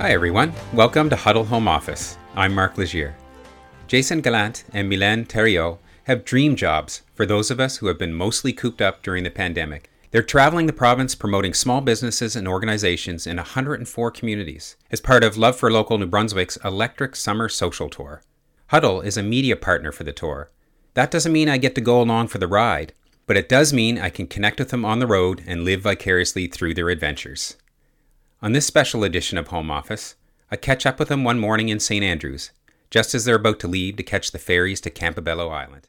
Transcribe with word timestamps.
Hi, 0.00 0.12
everyone. 0.12 0.54
Welcome 0.72 1.10
to 1.10 1.14
Huddle 1.14 1.44
Home 1.44 1.68
Office. 1.68 2.16
I'm 2.34 2.54
Mark 2.54 2.78
Legier. 2.78 3.14
Jason 3.86 4.22
Gallant 4.22 4.64
and 4.72 4.90
Mylène 4.90 5.26
Thériault 5.26 5.76
have 6.04 6.24
dream 6.24 6.56
jobs 6.56 7.02
for 7.12 7.26
those 7.26 7.50
of 7.50 7.60
us 7.60 7.76
who 7.76 7.86
have 7.86 7.98
been 7.98 8.14
mostly 8.14 8.54
cooped 8.54 8.80
up 8.80 9.02
during 9.02 9.24
the 9.24 9.30
pandemic. 9.30 9.90
They're 10.10 10.22
traveling 10.22 10.64
the 10.64 10.72
province 10.72 11.14
promoting 11.14 11.52
small 11.52 11.82
businesses 11.82 12.34
and 12.34 12.48
organizations 12.48 13.26
in 13.26 13.36
104 13.36 14.10
communities 14.12 14.74
as 14.90 15.02
part 15.02 15.22
of 15.22 15.36
Love 15.36 15.56
for 15.56 15.70
Local 15.70 15.98
New 15.98 16.06
Brunswick's 16.06 16.56
Electric 16.64 17.14
Summer 17.14 17.50
Social 17.50 17.90
Tour. 17.90 18.22
Huddle 18.68 19.02
is 19.02 19.18
a 19.18 19.22
media 19.22 19.54
partner 19.54 19.92
for 19.92 20.04
the 20.04 20.14
tour. 20.14 20.50
That 20.94 21.10
doesn't 21.10 21.30
mean 21.30 21.50
I 21.50 21.58
get 21.58 21.74
to 21.74 21.82
go 21.82 22.00
along 22.00 22.28
for 22.28 22.38
the 22.38 22.48
ride, 22.48 22.94
but 23.26 23.36
it 23.36 23.50
does 23.50 23.74
mean 23.74 23.98
I 23.98 24.08
can 24.08 24.28
connect 24.28 24.60
with 24.60 24.70
them 24.70 24.86
on 24.86 24.98
the 24.98 25.06
road 25.06 25.44
and 25.46 25.62
live 25.62 25.82
vicariously 25.82 26.46
through 26.46 26.72
their 26.72 26.88
adventures. 26.88 27.58
On 28.42 28.52
this 28.52 28.64
special 28.64 29.04
edition 29.04 29.36
of 29.36 29.48
Home 29.48 29.70
Office, 29.70 30.14
I 30.50 30.56
catch 30.56 30.86
up 30.86 30.98
with 30.98 31.08
them 31.08 31.24
one 31.24 31.38
morning 31.38 31.68
in 31.68 31.78
St. 31.78 32.02
Andrews, 32.02 32.52
just 32.88 33.14
as 33.14 33.26
they're 33.26 33.34
about 33.34 33.60
to 33.60 33.68
leave 33.68 33.96
to 33.96 34.02
catch 34.02 34.30
the 34.30 34.38
ferries 34.38 34.80
to 34.80 34.90
Campobello 34.90 35.52
Island. 35.52 35.88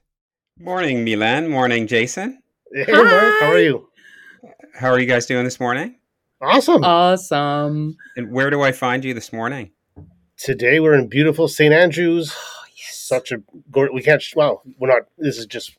Morning, 0.60 1.06
Mylène. 1.06 1.50
Morning, 1.50 1.88
Jason. 1.88 2.44
Hey, 2.74 2.92
Mark. 2.92 3.40
How 3.40 3.52
are 3.54 3.58
you? 3.58 3.88
How 4.74 4.90
are 4.90 5.00
you 5.00 5.06
guys 5.06 5.28
doing 5.28 5.46
this 5.46 5.62
morning? 5.62 5.96
Awesome. 6.42 6.84
Awesome. 6.84 7.96
And 8.18 8.34
where 8.34 8.50
do 8.50 8.62
I 8.62 8.74
find 8.74 9.06
you 9.06 9.14
this 9.14 9.32
morning? 9.32 9.72
Today 10.36 10.82
we're 10.82 10.96
in 10.96 11.08
beautiful 11.08 11.48
St. 11.48 11.74
Andrews. 11.74 12.34
Oh, 12.36 12.64
yes. 12.76 12.98
Such 12.98 13.32
a 13.32 13.42
gorgeous. 13.72 13.94
We 13.94 14.02
can't. 14.02 14.22
Well, 14.36 14.62
we're 14.78 14.90
not. 14.90 15.04
This 15.18 15.38
is 15.38 15.46
just 15.46 15.78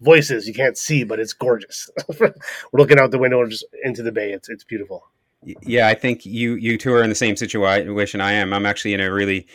voices. 0.00 0.48
You 0.48 0.54
can't 0.54 0.78
see, 0.78 1.04
but 1.04 1.20
it's 1.20 1.34
gorgeous. 1.34 1.90
we're 2.18 2.32
looking 2.72 2.98
out 2.98 3.10
the 3.10 3.18
window 3.18 3.42
and 3.42 3.50
just 3.50 3.66
into 3.84 4.02
the 4.02 4.12
bay. 4.12 4.32
It's 4.32 4.48
it's 4.48 4.64
beautiful. 4.64 5.04
Yeah, 5.62 5.88
I 5.88 5.94
think 5.94 6.24
you 6.24 6.54
you 6.54 6.78
two 6.78 6.92
are 6.92 7.02
in 7.02 7.08
the 7.08 7.14
same 7.14 7.36
situation 7.36 8.20
I 8.20 8.32
am. 8.32 8.52
I'm 8.52 8.66
actually 8.66 8.94
in 8.94 9.00
a 9.00 9.12
really 9.12 9.46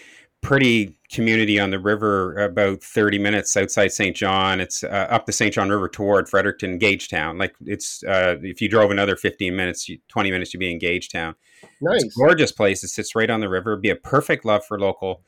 pretty 0.42 0.96
community 1.12 1.60
on 1.60 1.72
the 1.72 1.80
river, 1.80 2.38
about 2.38 2.82
30 2.82 3.20
minutes 3.20 3.58
outside 3.58 3.92
St. 3.92 4.16
John. 4.16 4.62
It's 4.62 4.84
uh, 4.84 5.08
up 5.10 5.26
the 5.26 5.34
St. 5.34 5.54
John 5.54 5.70
River 5.70 5.90
toward 5.90 6.30
Fredericton, 6.30 6.80
Gagetown. 6.80 7.40
Like 7.40 7.56
it's 7.66 8.04
uh, 8.04 8.38
if 8.42 8.62
you 8.62 8.70
drove 8.70 8.92
another 8.92 9.16
15 9.16 9.56
minutes, 9.56 9.90
20 10.08 10.32
minutes, 10.32 10.54
you'd 10.54 10.60
be 10.60 10.72
in 10.72 10.80
Gagetown. 10.80 11.36
Nice. 11.82 12.04
It's 12.04 12.16
a 12.16 12.20
gorgeous 12.20 12.52
place. 12.52 12.84
It 12.84 12.90
sits 12.90 13.16
right 13.16 13.30
on 13.30 13.40
the 13.40 13.50
river. 13.50 13.72
It'd 13.72 13.82
be 13.82 13.90
a 13.90 13.96
perfect 13.96 14.46
love 14.46 14.64
for 14.66 14.80
local 14.80 15.22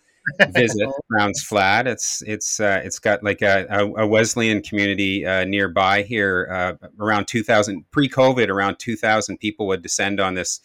visit. 0.50 0.90
Browns 1.10 1.44
Flat. 1.44 1.88
It's 1.88 2.22
it's 2.26 2.60
uh, 2.60 2.82
it's 2.84 3.00
got 3.00 3.24
like 3.24 3.42
a, 3.42 3.66
a, 3.98 4.08
Wesleyan 4.08 4.62
community 4.62 5.26
uh, 5.26 5.46
nearby 5.46 6.04
here. 6.04 6.48
Uh, 6.52 6.88
around 7.00 7.28
2000 7.28 7.90
pre-COVID, 7.92 8.50
around 8.50 8.78
2,000 8.80 9.38
people 9.38 9.68
would 9.68 9.82
descend 9.82 10.20
on 10.20 10.36
this 10.36 10.62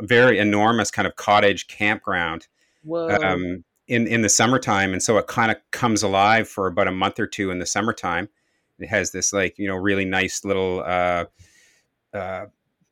very 0.00 0.38
enormous 0.38 0.90
kind 0.90 1.06
of 1.06 1.16
cottage 1.16 1.66
campground 1.68 2.48
Whoa. 2.82 3.08
um, 3.08 3.64
in 3.86 4.06
in 4.06 4.22
the 4.22 4.28
summertime, 4.28 4.92
and 4.92 5.02
so 5.02 5.16
it 5.18 5.26
kind 5.26 5.50
of 5.50 5.58
comes 5.70 6.02
alive 6.02 6.48
for 6.48 6.66
about 6.66 6.88
a 6.88 6.92
month 6.92 7.18
or 7.18 7.26
two 7.26 7.50
in 7.50 7.58
the 7.58 7.66
summertime. 7.66 8.28
It 8.78 8.88
has 8.88 9.10
this 9.10 9.32
like 9.32 9.58
you 9.58 9.68
know 9.68 9.76
really 9.76 10.04
nice 10.04 10.44
little 10.44 10.82
uh, 10.84 11.26
uh, 12.12 12.46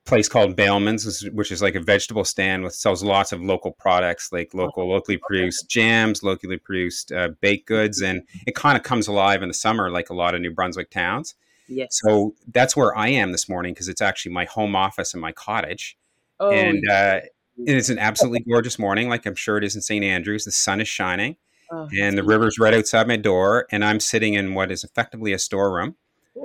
place 0.07 0.29
called 0.29 0.57
Bailman's, 0.57 1.29
which 1.31 1.51
is- 1.53 1.61
like 1.63 1.75
a 1.75 1.81
vegetable 1.81 2.25
stand 2.25 2.63
with 2.63 2.75
sells 2.75 3.03
lots 3.03 3.33
of 3.33 3.41
local 3.43 3.73
products, 3.73 4.31
like 4.33 4.55
local 4.55 4.89
locally 4.89 5.19
produced 5.19 5.69
jams, 5.69 6.23
locally 6.23 6.57
produced 6.57 7.13
uh, 7.13 7.29
baked 7.41 7.67
goods, 7.69 8.01
and 8.01 8.23
it 8.47 8.55
kind 8.55 8.77
of 8.77 8.83
comes 8.85 9.09
alive 9.09 9.43
in 9.43 9.49
the 9.49 9.55
summer, 9.55 9.91
like 9.91 10.09
a 10.11 10.15
lot 10.15 10.35
of 10.35 10.41
New 10.41 10.51
Brunswick 10.53 10.91
towns. 10.91 11.35
yes. 11.69 11.89
So 12.03 12.35
that's 12.53 12.77
where 12.77 12.97
I 12.97 13.09
am 13.09 13.33
this 13.33 13.49
morning 13.49 13.75
because 13.75 13.89
it's 13.89 14.01
actually 14.01 14.33
my 14.33 14.45
home 14.45 14.75
office 14.77 15.13
in 15.15 15.21
my 15.21 15.33
cottage 15.33 15.97
Oh, 16.39 16.51
and 16.51 16.83
uh, 16.89 17.21
it's 17.59 17.89
an 17.89 17.99
absolutely 17.99 18.41
gorgeous 18.41 18.79
morning, 18.79 19.09
like 19.09 19.25
I'm 19.27 19.35
sure 19.35 19.57
it 19.59 19.65
is 19.65 19.75
in 19.75 19.81
St. 19.83 20.05
Andrews. 20.05 20.45
The 20.45 20.53
sun 20.53 20.81
is 20.83 20.89
shining, 20.89 21.37
oh, 21.73 21.89
and 21.99 22.17
the 22.19 22.23
river's 22.23 22.59
right 22.59 22.75
outside 22.75 23.09
my 23.09 23.17
door, 23.17 23.67
and 23.73 23.83
I'm 23.85 24.01
sitting 24.01 24.35
in 24.35 24.55
what 24.55 24.71
is 24.71 24.85
effectively 24.85 25.33
a 25.33 25.39
storeroom, 25.39 25.97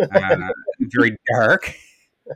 uh, 0.02 0.38
very 0.80 1.18
dark, 1.34 1.76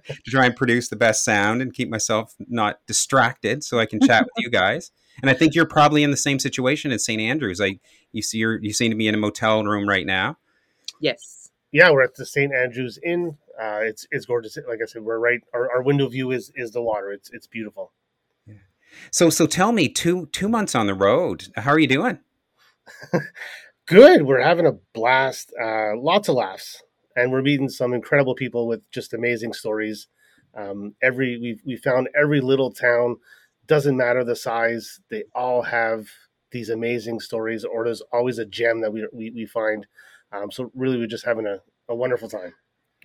to 0.07 0.31
try 0.31 0.45
and 0.45 0.55
produce 0.55 0.89
the 0.89 0.95
best 0.95 1.23
sound 1.23 1.61
and 1.61 1.73
keep 1.73 1.89
myself 1.89 2.35
not 2.47 2.79
distracted, 2.87 3.63
so 3.63 3.79
I 3.79 3.85
can 3.85 3.99
chat 3.99 4.23
with 4.23 4.33
you 4.37 4.49
guys. 4.49 4.91
And 5.21 5.29
I 5.29 5.33
think 5.33 5.55
you're 5.55 5.65
probably 5.65 6.03
in 6.03 6.11
the 6.11 6.17
same 6.17 6.39
situation 6.39 6.91
in 6.91 6.99
St. 6.99 7.21
Andrews. 7.21 7.59
Like 7.59 7.79
you 8.11 8.21
see, 8.21 8.39
you're, 8.39 8.61
you 8.61 8.73
seem 8.73 8.91
to 8.91 8.97
be 8.97 9.07
in 9.07 9.15
a 9.15 9.17
motel 9.17 9.63
room 9.63 9.87
right 9.87 10.05
now. 10.05 10.37
yes. 11.01 11.41
Yeah, 11.71 11.91
we're 11.91 12.03
at 12.03 12.15
the 12.15 12.25
St. 12.25 12.53
Andrews 12.53 12.97
Inn. 13.03 13.37
Uh, 13.61 13.79
it's 13.81 14.07
it's 14.09 14.25
gorgeous. 14.25 14.57
Like 14.65 14.79
I 14.81 14.85
said, 14.85 15.01
we're 15.01 15.19
right. 15.19 15.41
Our, 15.53 15.69
our 15.71 15.81
window 15.81 16.07
view 16.07 16.31
is 16.31 16.49
is 16.55 16.71
the 16.71 16.81
water. 16.81 17.11
It's 17.11 17.29
it's 17.33 17.47
beautiful. 17.47 17.91
So, 19.11 19.29
so 19.29 19.45
tell 19.45 19.71
me, 19.73 19.89
two 19.89 20.27
two 20.27 20.47
months 20.47 20.73
on 20.73 20.87
the 20.87 20.93
road, 20.93 21.49
how 21.55 21.71
are 21.71 21.79
you 21.79 21.87
doing? 21.87 22.19
Good. 23.87 24.23
We're 24.23 24.41
having 24.41 24.65
a 24.65 24.73
blast. 24.93 25.51
Uh, 25.61 25.97
lots 25.97 26.29
of 26.29 26.35
laughs, 26.35 26.81
and 27.15 27.31
we're 27.31 27.41
meeting 27.41 27.69
some 27.69 27.93
incredible 27.93 28.35
people 28.35 28.67
with 28.67 28.89
just 28.91 29.13
amazing 29.13 29.53
stories. 29.53 30.07
Um, 30.53 30.95
every 31.01 31.37
we 31.37 31.59
we 31.65 31.77
found 31.77 32.09
every 32.15 32.41
little 32.41 32.71
town 32.71 33.17
doesn't 33.67 33.97
matter 33.97 34.23
the 34.23 34.35
size. 34.35 34.99
They 35.09 35.23
all 35.33 35.61
have 35.63 36.07
these 36.51 36.69
amazing 36.69 37.19
stories, 37.19 37.65
or 37.65 37.83
there's 37.83 38.01
always 38.13 38.37
a 38.39 38.45
gem 38.45 38.81
that 38.81 38.91
we 38.91 39.07
we, 39.11 39.31
we 39.31 39.45
find. 39.45 39.85
Um, 40.31 40.51
so 40.51 40.71
really, 40.75 40.97
we're 40.97 41.07
just 41.07 41.25
having 41.25 41.45
a, 41.45 41.61
a 41.89 41.95
wonderful 41.95 42.29
time. 42.29 42.53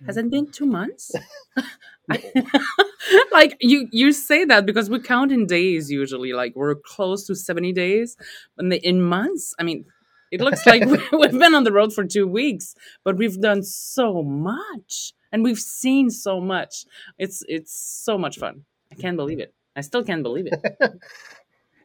Hasn't 0.05 0.31
been 0.31 0.49
two 0.51 0.65
months? 0.65 1.11
like 3.31 3.55
you, 3.61 3.87
you 3.91 4.11
say 4.11 4.45
that 4.45 4.65
because 4.65 4.89
we 4.89 4.99
count 4.99 5.31
in 5.31 5.45
days 5.45 5.91
usually. 5.91 6.33
Like 6.33 6.53
we're 6.55 6.75
close 6.75 7.25
to 7.27 7.35
seventy 7.35 7.71
days, 7.71 8.17
and 8.57 8.73
in 8.73 9.01
months. 9.01 9.53
I 9.59 9.63
mean, 9.63 9.85
it 10.31 10.41
looks 10.45 10.65
like 10.65 10.85
we- 10.85 11.17
we've 11.17 11.31
been 11.31 11.53
on 11.55 11.63
the 11.63 11.71
road 11.71 11.93
for 11.93 12.05
two 12.05 12.27
weeks, 12.27 12.75
but 13.03 13.17
we've 13.17 13.39
done 13.39 13.63
so 13.63 14.23
much, 14.23 15.13
and 15.31 15.43
we've 15.43 15.59
seen 15.59 16.09
so 16.09 16.39
much. 16.39 16.85
It's 17.17 17.43
it's 17.47 17.73
so 17.73 18.17
much 18.17 18.37
fun. 18.39 18.65
I 18.91 18.95
can't 18.95 19.17
believe 19.17 19.39
it. 19.39 19.53
I 19.75 19.81
still 19.81 20.03
can't 20.03 20.23
believe 20.23 20.47
it. 20.47 20.61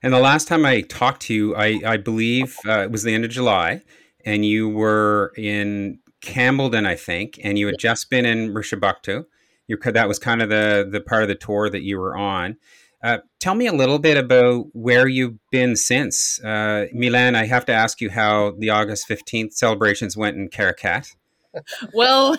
And 0.02 0.12
the 0.12 0.20
last 0.20 0.46
time 0.46 0.64
I 0.64 0.82
talked 0.82 1.22
to 1.22 1.34
you, 1.34 1.56
I, 1.56 1.80
I 1.84 1.96
believe 1.96 2.56
uh, 2.66 2.80
it 2.82 2.90
was 2.90 3.02
the 3.02 3.14
end 3.14 3.24
of 3.24 3.30
July, 3.30 3.82
and 4.24 4.44
you 4.44 4.68
were 4.68 5.32
in 5.36 5.98
Campbellton, 6.20 6.86
I 6.86 6.94
think, 6.94 7.40
and 7.42 7.58
you 7.58 7.66
had 7.66 7.78
just 7.78 8.10
been 8.10 8.24
in 8.26 8.52
Richibucto. 8.54 9.24
You 9.66 9.78
that 9.84 10.06
was 10.06 10.18
kind 10.20 10.42
of 10.42 10.48
the 10.48 10.86
the 10.88 11.00
part 11.00 11.22
of 11.22 11.28
the 11.28 11.34
tour 11.34 11.68
that 11.70 11.82
you 11.82 11.98
were 11.98 12.16
on. 12.16 12.56
Uh, 13.06 13.18
tell 13.38 13.54
me 13.54 13.68
a 13.68 13.72
little 13.72 14.00
bit 14.00 14.16
about 14.16 14.66
where 14.72 15.06
you've 15.06 15.38
been 15.52 15.76
since. 15.76 16.40
Uh, 16.42 16.86
Mylène, 16.92 17.36
I 17.36 17.46
have 17.46 17.64
to 17.66 17.72
ask 17.72 18.00
you 18.00 18.10
how 18.10 18.56
the 18.58 18.70
August 18.70 19.08
15th 19.08 19.52
celebrations 19.52 20.16
went 20.16 20.36
in 20.36 20.48
Caraquet. 20.48 21.02
Well, 21.94 22.36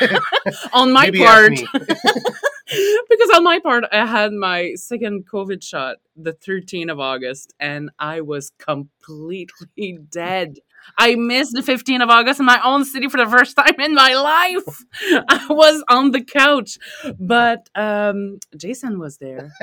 on 0.72 0.92
my 0.92 1.04
Maybe 1.04 1.20
part, 1.20 1.52
because 1.72 3.30
on 3.36 3.44
my 3.44 3.60
part, 3.60 3.84
I 3.92 4.04
had 4.04 4.32
my 4.32 4.72
second 4.74 5.28
COVID 5.32 5.62
shot 5.62 5.98
the 6.16 6.32
13th 6.32 6.90
of 6.90 6.98
August, 6.98 7.54
and 7.60 7.90
I 8.00 8.20
was 8.20 8.50
completely 8.58 10.00
dead. 10.10 10.58
I 10.96 11.14
missed 11.14 11.52
the 11.52 11.60
15th 11.60 12.02
of 12.02 12.10
August 12.10 12.40
in 12.40 12.46
my 12.46 12.60
own 12.64 12.84
city 12.84 13.08
for 13.08 13.16
the 13.16 13.26
first 13.30 13.56
time 13.56 13.74
in 13.78 13.94
my 13.94 14.14
life. 14.14 14.84
I 15.28 15.46
was 15.50 15.84
on 15.88 16.12
the 16.12 16.22
couch, 16.22 16.78
but 17.18 17.68
um, 17.74 18.38
Jason 18.56 18.98
was 18.98 19.18
there. 19.18 19.50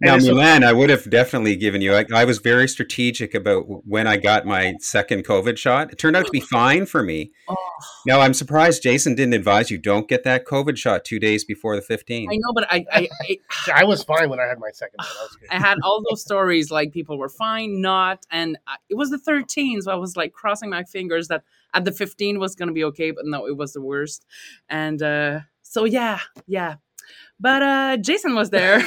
Now, 0.00 0.16
Mylène, 0.16 0.64
I 0.64 0.72
would 0.72 0.90
have 0.90 1.08
definitely 1.08 1.56
given 1.56 1.80
you. 1.80 1.94
I, 1.94 2.04
I 2.14 2.24
was 2.24 2.38
very 2.38 2.68
strategic 2.68 3.34
about 3.34 3.64
when 3.86 4.06
I 4.06 4.16
got 4.16 4.46
my 4.46 4.74
second 4.80 5.24
COVID 5.24 5.56
shot. 5.58 5.92
It 5.92 5.98
turned 5.98 6.16
out 6.16 6.26
to 6.26 6.30
be 6.30 6.40
fine 6.52 6.86
for 6.86 7.02
me. 7.02 7.32
Oh, 7.48 7.56
Now, 8.06 8.20
I'm 8.20 8.34
surprised 8.34 8.82
Jason 8.82 9.14
didn't 9.14 9.34
advise 9.34 9.70
you 9.70 9.78
don't 9.78 10.08
get 10.08 10.24
that 10.24 10.44
COVID 10.44 10.76
shot 10.76 11.04
two 11.04 11.18
days 11.18 11.44
before 11.44 11.76
the 11.76 11.82
15th. 11.82 12.28
I 12.30 12.36
know, 12.36 12.52
but 12.54 12.66
I, 12.70 12.84
I, 12.92 13.08
I, 13.68 13.82
I 13.82 13.84
was 13.84 14.02
fine 14.02 14.28
when 14.28 14.40
I 14.40 14.46
had 14.46 14.58
my 14.58 14.70
second. 14.72 14.96
That 14.98 15.08
was 15.20 15.36
good. 15.40 15.48
I 15.50 15.58
had 15.58 15.78
all 15.82 16.02
those 16.08 16.22
stories 16.22 16.70
like 16.70 16.92
people 16.92 17.18
were 17.18 17.28
fine, 17.28 17.80
not, 17.80 18.24
and 18.30 18.58
I, 18.66 18.76
it 18.88 18.96
was 18.96 19.10
the 19.10 19.18
13th, 19.18 19.82
so 19.82 19.92
I 19.92 19.96
was 19.96 20.16
like 20.16 20.32
crossing 20.62 20.70
my 20.70 20.84
fingers 20.84 21.28
that 21.28 21.42
at 21.74 21.84
the 21.84 21.92
15 21.92 22.38
was 22.38 22.54
gonna 22.54 22.72
be 22.72 22.84
okay, 22.84 23.10
but 23.10 23.24
no, 23.26 23.46
it 23.46 23.56
was 23.56 23.72
the 23.72 23.82
worst. 23.82 24.24
And 24.68 25.02
uh, 25.02 25.40
so 25.62 25.84
yeah, 25.84 26.20
yeah. 26.46 26.76
But 27.40 27.62
uh, 27.62 27.96
Jason 27.96 28.34
was 28.34 28.50
there 28.50 28.76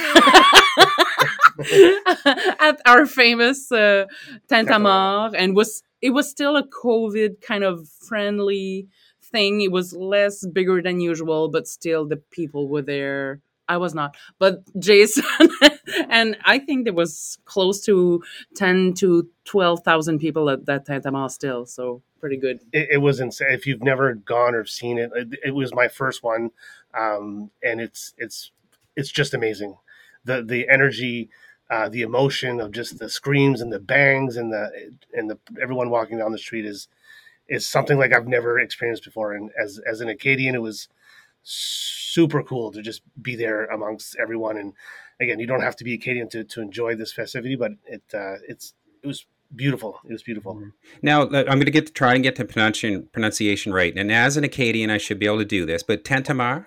at 2.58 2.80
our 2.86 3.06
famous 3.06 3.70
uh, 3.70 4.06
Tintamarre, 4.48 5.34
and 5.36 5.54
was 5.54 5.82
it 6.00 6.10
was 6.10 6.30
still 6.30 6.56
a 6.56 6.66
COVID 6.66 7.42
kind 7.42 7.64
of 7.64 7.88
friendly 8.08 8.88
thing. 9.22 9.60
It 9.60 9.72
was 9.72 9.92
less 9.92 10.46
bigger 10.46 10.80
than 10.82 11.00
usual, 11.00 11.50
but 11.50 11.66
still 11.68 12.06
the 12.06 12.16
people 12.30 12.68
were 12.68 12.82
there. 12.82 13.40
I 13.68 13.76
was 13.78 13.94
not, 13.94 14.16
but 14.38 14.62
Jason, 14.78 15.24
and 16.08 16.36
I 16.44 16.58
think 16.58 16.84
there 16.84 16.94
was 16.94 17.38
close 17.44 17.80
to 17.86 18.22
ten 18.54 18.94
to 18.94 19.28
twelve 19.44 19.82
thousand 19.82 20.18
people 20.18 20.48
at 20.50 20.66
that 20.66 20.86
Tintamarre 20.86 21.30
still. 21.30 21.66
So 21.66 22.02
pretty 22.20 22.36
good. 22.36 22.60
it, 22.72 22.88
it 22.92 22.98
was 22.98 23.20
insane. 23.20 23.48
If 23.50 23.66
you've 23.66 23.82
never 23.82 24.14
gone 24.14 24.54
or 24.54 24.64
seen 24.64 24.98
it, 24.98 25.10
it, 25.14 25.28
it 25.46 25.54
was 25.54 25.74
my 25.74 25.88
first 25.88 26.22
one, 26.22 26.50
um, 26.94 27.50
and 27.62 27.80
it's 27.80 28.14
it's 28.18 28.52
it's 28.94 29.10
just 29.10 29.34
amazing. 29.34 29.76
The 30.24 30.42
the 30.42 30.68
energy, 30.68 31.30
uh, 31.70 31.88
the 31.88 32.02
emotion 32.02 32.60
of 32.60 32.72
just 32.72 32.98
the 32.98 33.08
screams 33.08 33.60
and 33.60 33.72
the 33.72 33.80
bangs 33.80 34.36
and 34.36 34.52
the 34.52 34.92
and 35.12 35.30
the 35.30 35.38
everyone 35.60 35.90
walking 35.90 36.18
down 36.18 36.32
the 36.32 36.38
street 36.38 36.64
is 36.64 36.88
is 37.48 37.68
something 37.68 37.98
like 37.98 38.12
I've 38.12 38.26
never 38.26 38.58
experienced 38.58 39.04
before. 39.04 39.32
And 39.32 39.50
as 39.60 39.80
as 39.86 40.00
an 40.00 40.08
Acadian, 40.08 40.54
it 40.54 40.62
was 40.62 40.88
super 41.46 42.42
cool 42.42 42.72
to 42.72 42.82
just 42.82 43.02
be 43.20 43.36
there 43.36 43.66
amongst 43.66 44.16
everyone. 44.16 44.56
And 44.56 44.72
again, 45.20 45.38
you 45.38 45.46
don't 45.46 45.60
have 45.60 45.76
to 45.76 45.84
be 45.84 45.94
Acadian 45.94 46.28
to, 46.30 46.44
to 46.44 46.60
enjoy 46.60 46.96
this 46.96 47.12
festivity, 47.12 47.56
but 47.56 47.72
it 47.86 48.02
uh, 48.12 48.36
it's 48.48 48.74
it 49.02 49.06
was 49.06 49.26
beautiful. 49.54 50.00
It 50.08 50.12
was 50.12 50.22
beautiful. 50.24 50.56
Mm-hmm. 50.56 50.68
Now 51.02 51.22
I'm 51.22 51.28
going 51.30 51.64
to 51.66 51.70
get 51.70 51.86
to 51.86 51.92
try 51.92 52.14
and 52.14 52.22
get 52.22 52.36
the 52.36 52.44
pronunciation 52.44 53.08
pronunciation 53.12 53.72
right. 53.72 53.96
And 53.96 54.10
as 54.10 54.36
an 54.36 54.44
Acadian, 54.44 54.90
I 54.90 54.98
should 54.98 55.18
be 55.18 55.26
able 55.26 55.38
to 55.38 55.44
do 55.44 55.64
this. 55.64 55.82
But 55.82 56.04
Tintamarre. 56.04 56.66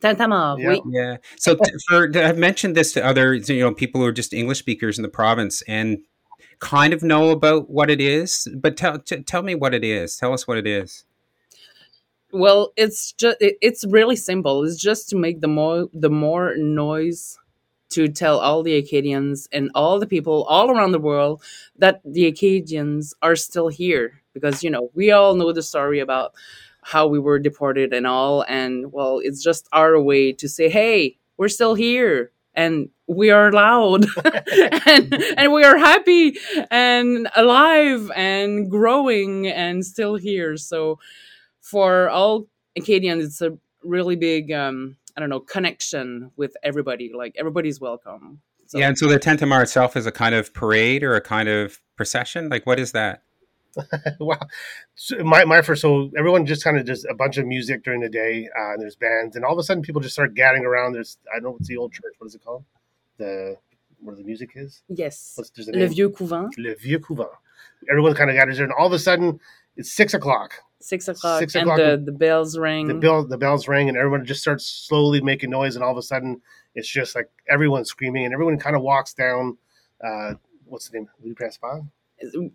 Tintamarre, 0.00 0.58
yeah. 0.60 0.80
Yeah. 0.90 1.16
So 1.36 1.58
for 1.88 2.10
I've 2.16 2.38
mentioned 2.38 2.74
this 2.74 2.92
to 2.94 3.04
other 3.04 3.34
you 3.34 3.60
know 3.60 3.74
people 3.74 4.00
who 4.00 4.06
are 4.06 4.12
just 4.12 4.32
English 4.32 4.58
speakers 4.58 4.98
in 4.98 5.02
the 5.02 5.08
province 5.08 5.62
and 5.68 5.98
kind 6.58 6.94
of 6.94 7.02
know 7.02 7.30
about 7.30 7.68
what 7.68 7.90
it 7.90 8.00
is. 8.00 8.48
But 8.56 8.78
tell 8.78 8.98
t- 8.98 9.22
tell 9.22 9.42
me 9.42 9.54
what 9.54 9.74
it 9.74 9.84
is. 9.84 10.16
Tell 10.16 10.32
us 10.32 10.48
what 10.48 10.56
it 10.56 10.66
is. 10.66 11.04
Well, 12.36 12.72
it's 12.76 13.12
just 13.12 13.38
it, 13.40 13.56
it's 13.62 13.86
really 13.86 14.16
simple. 14.16 14.62
It's 14.64 14.76
just 14.76 15.08
to 15.10 15.16
make 15.16 15.40
the 15.40 15.48
more 15.48 15.88
the 15.94 16.10
more 16.10 16.54
noise 16.56 17.38
to 17.90 18.08
tell 18.08 18.38
all 18.38 18.62
the 18.62 18.76
Acadians 18.76 19.48
and 19.52 19.70
all 19.74 19.98
the 19.98 20.06
people 20.06 20.44
all 20.44 20.70
around 20.70 20.92
the 20.92 20.98
world 20.98 21.42
that 21.78 22.02
the 22.04 22.26
Acadians 22.26 23.14
are 23.22 23.36
still 23.36 23.68
here 23.68 24.20
because 24.34 24.62
you 24.62 24.68
know 24.68 24.90
we 24.94 25.12
all 25.12 25.34
know 25.34 25.50
the 25.50 25.62
story 25.62 25.98
about 26.00 26.34
how 26.82 27.06
we 27.06 27.18
were 27.18 27.38
deported 27.38 27.94
and 27.94 28.06
all 28.06 28.44
and 28.48 28.92
well 28.92 29.18
it's 29.22 29.42
just 29.42 29.66
our 29.72 29.98
way 29.98 30.30
to 30.32 30.46
say 30.48 30.68
hey 30.68 31.16
we're 31.38 31.48
still 31.48 31.74
here 31.74 32.32
and 32.54 32.90
we 33.06 33.30
are 33.30 33.50
loud 33.52 34.04
and, 34.86 35.14
and 35.38 35.52
we 35.52 35.64
are 35.64 35.78
happy 35.78 36.36
and 36.70 37.28
alive 37.34 38.10
and 38.14 38.70
growing 38.70 39.46
and 39.46 39.86
still 39.86 40.16
here 40.16 40.56
so 40.56 40.98
for 41.70 42.08
all 42.10 42.46
acadians 42.76 43.24
it's 43.24 43.40
a 43.40 43.56
really 43.82 44.16
big 44.16 44.52
um, 44.52 44.96
I 45.16 45.20
don't 45.20 45.30
know, 45.30 45.40
connection 45.40 46.30
with 46.36 46.56
everybody. 46.62 47.12
Like 47.16 47.34
everybody's 47.38 47.80
welcome. 47.80 48.40
So. 48.66 48.78
Yeah, 48.78 48.88
and 48.88 48.98
so 48.98 49.06
the 49.06 49.18
Tintamarre 49.18 49.62
itself 49.62 49.96
is 49.96 50.06
a 50.06 50.12
kind 50.12 50.34
of 50.34 50.52
parade 50.52 51.02
or 51.02 51.14
a 51.14 51.20
kind 51.20 51.48
of 51.48 51.80
procession. 51.96 52.48
Like, 52.48 52.66
what 52.66 52.78
is 52.78 52.92
that? 52.92 53.22
wow, 54.20 54.40
so 54.94 55.22
my 55.22 55.44
my 55.44 55.60
first 55.60 55.82
so 55.82 56.10
everyone 56.16 56.46
just 56.46 56.64
kind 56.64 56.78
of 56.78 56.86
does 56.86 57.06
a 57.10 57.14
bunch 57.14 57.36
of 57.36 57.46
music 57.46 57.84
during 57.84 58.00
the 58.00 58.08
day. 58.08 58.48
Uh, 58.58 58.72
and 58.72 58.82
there's 58.82 58.96
bands, 58.96 59.36
and 59.36 59.44
all 59.44 59.52
of 59.52 59.58
a 59.58 59.62
sudden 59.62 59.82
people 59.82 60.00
just 60.00 60.14
start 60.14 60.34
gathering 60.34 60.64
around. 60.64 60.92
There's 60.92 61.18
I 61.30 61.36
don't 61.36 61.44
know 61.44 61.50
what's 61.52 61.68
the 61.68 61.76
old 61.76 61.92
church. 61.92 62.14
What 62.18 62.26
is 62.26 62.34
it 62.34 62.44
called? 62.44 62.64
The 63.18 63.56
where 64.00 64.16
the 64.16 64.24
music 64.24 64.52
is. 64.54 64.82
Yes. 64.88 65.32
What's, 65.36 65.50
there's 65.50 65.68
Le 65.68 65.86
Vieux 65.88 66.10
Couvent. 66.10 66.50
Le 66.58 66.74
Vieux 66.74 66.98
Couvent. 66.98 67.30
Everyone 67.90 68.14
kind 68.14 68.30
of 68.30 68.36
gathers 68.36 68.56
there, 68.56 68.64
and 68.64 68.72
all 68.72 68.86
of 68.86 68.92
a 68.92 68.98
sudden 68.98 69.40
it's 69.76 69.92
six 69.92 70.14
o'clock 70.14 70.62
six 70.86 71.08
o'clock, 71.08 71.40
six 71.40 71.54
o'clock 71.54 71.78
and 71.78 72.06
the, 72.06 72.12
the 72.12 72.16
bells 72.16 72.56
ring. 72.56 72.86
The 72.86 72.94
bell 72.94 73.24
the 73.24 73.38
bells 73.38 73.68
ring, 73.68 73.88
and 73.88 73.96
everyone 73.96 74.24
just 74.24 74.40
starts 74.40 74.64
slowly 74.64 75.20
making 75.20 75.50
noise, 75.50 75.74
and 75.74 75.84
all 75.84 75.92
of 75.92 75.98
a 75.98 76.02
sudden 76.02 76.40
it's 76.74 76.88
just 76.88 77.14
like 77.14 77.30
everyone's 77.48 77.88
screaming, 77.88 78.24
and 78.24 78.32
everyone 78.32 78.58
kind 78.58 78.76
of 78.76 78.82
walks 78.82 79.14
down. 79.14 79.58
Uh, 80.02 80.34
what's 80.64 80.88
the 80.88 80.98
name? 80.98 81.08
Louis 81.22 81.34
Principal. 81.34 81.88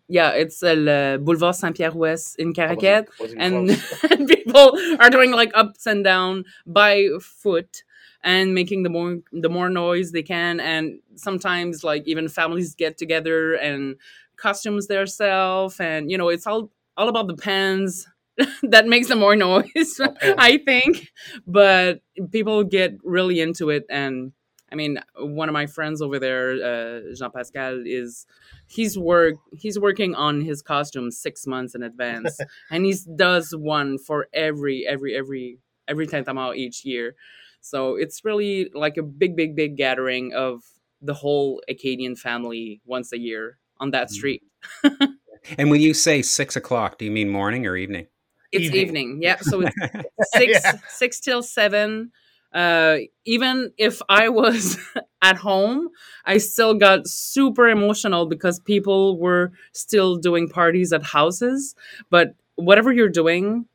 Yeah, 0.08 0.32
it's 0.32 0.64
uh, 0.64 1.18
Boulevard 1.22 1.54
Saint-Pierre-Ouest 1.54 2.40
in 2.40 2.52
Caraquet, 2.52 3.06
and, 3.38 3.70
and 4.10 4.28
people 4.28 4.76
are 5.00 5.10
doing 5.12 5.32
like 5.32 5.52
ups 5.54 5.86
and 5.86 6.04
down 6.04 6.46
by 6.66 7.10
foot 7.22 7.84
and 8.24 8.56
making 8.56 8.82
the 8.84 8.90
more 8.90 9.20
the 9.32 9.50
more 9.50 9.70
noise 9.70 10.12
they 10.12 10.24
can 10.24 10.60
and 10.60 11.00
sometimes 11.16 11.84
like 11.84 12.04
even 12.08 12.28
families 12.30 12.76
get 12.76 12.96
together 12.96 13.56
and 13.56 13.96
costumes 14.36 14.86
themselves 14.86 15.80
and 15.80 16.12
you 16.12 16.20
know 16.20 16.30
it's 16.30 16.46
all 16.46 16.70
all 16.98 17.10
about 17.10 17.28
the 17.28 17.36
pens 17.36 18.08
that 18.64 18.88
makes 18.88 19.08
them 19.08 19.20
more 19.20 19.36
noise, 19.36 20.00
I 20.38 20.58
think. 20.58 21.10
But 21.46 22.02
people 22.32 22.64
get 22.64 22.94
really 23.04 23.40
into 23.40 23.70
it. 23.70 23.86
And 23.90 24.32
I 24.72 24.76
mean, 24.76 25.00
one 25.18 25.50
of 25.50 25.54
my 25.54 25.66
friends 25.66 26.02
over 26.02 26.18
there, 26.18 26.52
uh, 26.54 27.14
Jean 27.16 27.32
Pascal, 27.32 27.82
is 27.86 28.26
he's 28.68 28.98
work 28.98 29.36
he's 29.54 29.78
working 29.78 30.16
on 30.16 30.42
his 30.42 30.62
costume 30.62 31.12
six 31.12 31.46
months 31.46 31.76
in 31.76 31.84
advance, 31.84 32.38
and 32.72 32.86
he 32.86 32.96
does 33.16 33.54
one 33.56 33.98
for 33.98 34.28
every 34.34 34.86
every 34.88 35.16
every 35.16 35.60
every 35.88 36.08
Tintamarre 36.08 36.56
each 36.56 36.86
year. 36.86 37.16
So 37.60 37.96
it's 37.96 38.26
really 38.26 38.72
like 38.74 38.98
a 38.98 39.04
big, 39.04 39.36
big, 39.36 39.56
big 39.56 39.78
gathering 39.78 40.34
of 40.34 40.64
the 41.02 41.14
whole 41.14 41.62
Acadian 41.68 42.16
family 42.16 42.82
once 42.86 43.14
a 43.14 43.20
year 43.20 43.60
on 43.80 43.92
that 43.92 44.08
mm-hmm. 44.08 44.14
street. 44.14 44.44
and 45.58 45.70
when 45.70 45.82
you 45.82 45.94
say 45.94 46.22
six 46.22 46.56
o'clock, 46.56 46.98
do 46.98 47.06
you 47.06 47.12
mean 47.12 47.30
morning 47.30 47.66
or 47.66 47.76
evening? 47.76 48.08
It's 48.52 48.66
evening. 48.66 48.82
evening. 48.82 49.20
Yeah. 49.22 49.38
So 49.42 49.62
it's 49.62 49.76
six 50.34 50.62
yeah. 50.64 50.74
six 50.90 51.20
till 51.20 51.42
seven. 51.44 52.12
Uh, 52.54 52.98
even 53.24 53.72
if 53.78 54.02
I 54.10 54.28
was 54.28 54.78
at 55.22 55.38
home, 55.38 55.90
I 56.26 56.38
still 56.38 56.74
got 56.74 57.08
super 57.08 57.70
emotional 57.70 58.26
because 58.26 58.60
people 58.60 59.18
were 59.18 59.54
still 59.72 60.18
doing 60.18 60.50
parties 60.50 60.92
at 60.92 61.02
houses. 61.02 61.76
But 62.10 62.36
whatever 62.56 62.92
you're 62.92 63.10
doing, 63.10 63.66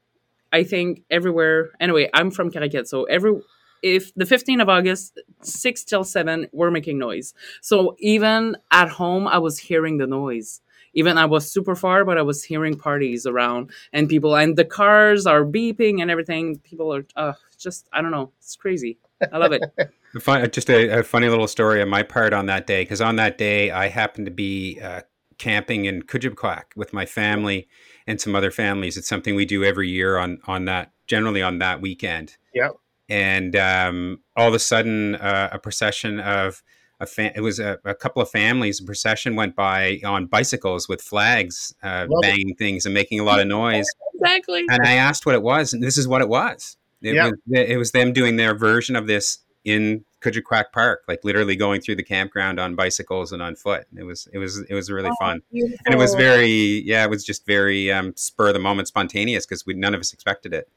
I 0.53 0.63
think 0.65 1.05
everywhere. 1.11 1.71
Anyway, 1.81 2.11
I'm 2.13 2.31
from 2.31 2.51
Caraquet, 2.51 2.85
so 2.85 3.05
every 3.05 3.41
if 3.83 4.13
the 4.15 4.25
15th 4.25 4.63
of 4.63 4.69
August, 4.69 5.21
six 5.43 5.85
till 5.85 6.03
seven, 6.03 6.49
we're 6.53 6.71
making 6.71 6.99
noise. 6.99 7.35
So 7.61 7.95
even 7.99 8.57
at 8.71 8.89
home, 8.89 9.29
I 9.29 9.39
was 9.39 9.59
hearing 9.59 9.99
the 9.99 10.07
noise 10.07 10.61
even 10.97 11.19
I 11.19 11.27
was 11.27 11.49
super 11.51 11.77
far, 11.77 12.05
but 12.05 12.19
I 12.19 12.23
was 12.23 12.43
hearing 12.43 12.77
parties 12.77 13.27
around 13.27 13.71
and 13.93 14.09
people, 14.09 14.35
and 14.35 14.57
the 14.57 14.65
cars 14.65 15.27
are 15.27 15.45
beeping 15.45 16.01
and 16.03 16.11
everything. 16.11 16.59
People 16.61 16.93
are 16.93 17.07
uh, 17.15 17.35
just, 17.59 17.87
I 17.93 18.03
don't 18.03 18.11
know, 18.11 18.33
it's 18.39 18.57
crazy. 18.57 18.99
I 19.33 19.37
love 19.39 19.53
it. 19.53 19.63
Fun, 20.21 20.51
just 20.51 20.71
a, 20.71 21.01
a, 21.01 21.03
funny 21.03 21.29
little 21.29 21.47
story 21.47 21.83
on 21.83 21.91
my 21.91 22.03
part 22.03 22.33
on 22.33 22.47
that 22.47 22.67
day, 22.67 22.83
because 22.83 23.03
on 23.03 23.17
that 23.17 23.37
day 23.37 23.71
I 23.71 23.89
happened 23.89 24.25
to 24.27 24.33
be 24.33 24.81
uh, 24.81 25.03
camping 25.37 25.85
in 25.85 26.03
Kouchibouguac 26.03 26.65
with 26.75 26.95
my 26.95 27.05
family 27.05 27.69
and 28.07 28.19
some 28.19 28.35
other 28.35 28.51
families. 28.51 28.97
It's 28.97 29.09
something 29.09 29.35
we 29.35 29.45
do 29.45 29.63
every 29.63 29.91
year 29.91 30.17
on 30.17 30.39
on 30.47 30.65
that 30.65 30.93
generally 31.07 31.43
on 31.43 31.59
that 31.59 31.83
weekend. 31.83 32.39
Yeah. 32.55 32.71
And 33.09 33.55
um, 33.55 34.21
all 34.35 34.49
of 34.49 34.55
a 34.55 34.59
sudden, 34.59 35.17
uh, 35.17 35.51
a 35.53 35.59
procession 35.59 36.19
of 36.19 36.63
a 37.01 37.07
fa- 37.07 37.37
it 37.37 37.41
was 37.41 37.59
a, 37.59 37.79
a, 37.85 37.95
couple 37.95 38.23
of 38.23 38.31
families. 38.31 38.81
A 38.81 38.85
procession 38.85 39.37
went 39.37 39.55
by 39.55 40.01
on 40.05 40.27
bicycles 40.27 40.89
with 40.89 41.03
flags, 41.03 41.75
uh, 41.83 42.07
banging 42.23 42.51
it. 42.51 42.59
things 42.59 42.87
and 42.87 42.95
making 42.95 43.21
a 43.21 43.25
lot 43.25 43.41
of 43.41 43.47
noise. 43.47 43.87
Exactly. 44.19 44.65
And 44.67 44.81
I 44.83 44.95
asked 44.95 45.27
what 45.27 45.35
it 45.35 45.43
was, 45.43 45.75
and 45.75 45.83
this 45.83 45.99
is 45.99 46.09
what 46.09 46.23
it 46.23 46.29
was. 46.29 46.79
It, 47.03 47.17
yeah. 47.17 47.25
was, 47.27 47.35
it 47.51 47.77
was 47.77 47.93
them 47.93 48.15
doing 48.15 48.37
their 48.37 48.55
version 48.55 48.97
of 48.97 49.07
this 49.07 49.41
in 49.63 50.07
Kouchibouguac 50.23 50.73
Park, 50.73 51.03
like 51.07 51.23
literally 51.23 51.55
going 51.55 51.81
through 51.81 51.97
the 51.97 52.03
campground 52.03 52.59
on 52.59 52.75
bicycles 52.75 53.33
and 53.33 53.43
on 53.43 53.57
foot. 53.57 53.87
It 53.95 54.05
was 54.05 54.27
it 54.33 54.39
was 54.39 54.61
it 54.71 54.75
was 54.75 54.91
really 54.91 55.11
oh, 55.11 55.17
fun, 55.21 55.43
beautiful. 55.53 55.79
and 55.85 55.95
it 55.95 55.99
was 55.99 56.15
very 56.15 56.83
yeah, 56.87 57.05
it 57.05 57.11
was 57.11 57.25
just 57.25 57.45
very 57.45 57.93
um, 57.93 58.15
spur 58.17 58.49
of 58.49 58.55
the 58.55 58.61
moment, 58.61 58.89
spontaneous 58.89 59.45
because 59.45 59.67
we 59.67 59.75
none 59.75 59.93
of 59.93 60.01
us 60.01 60.13
expected 60.13 60.55
it. 60.55 60.69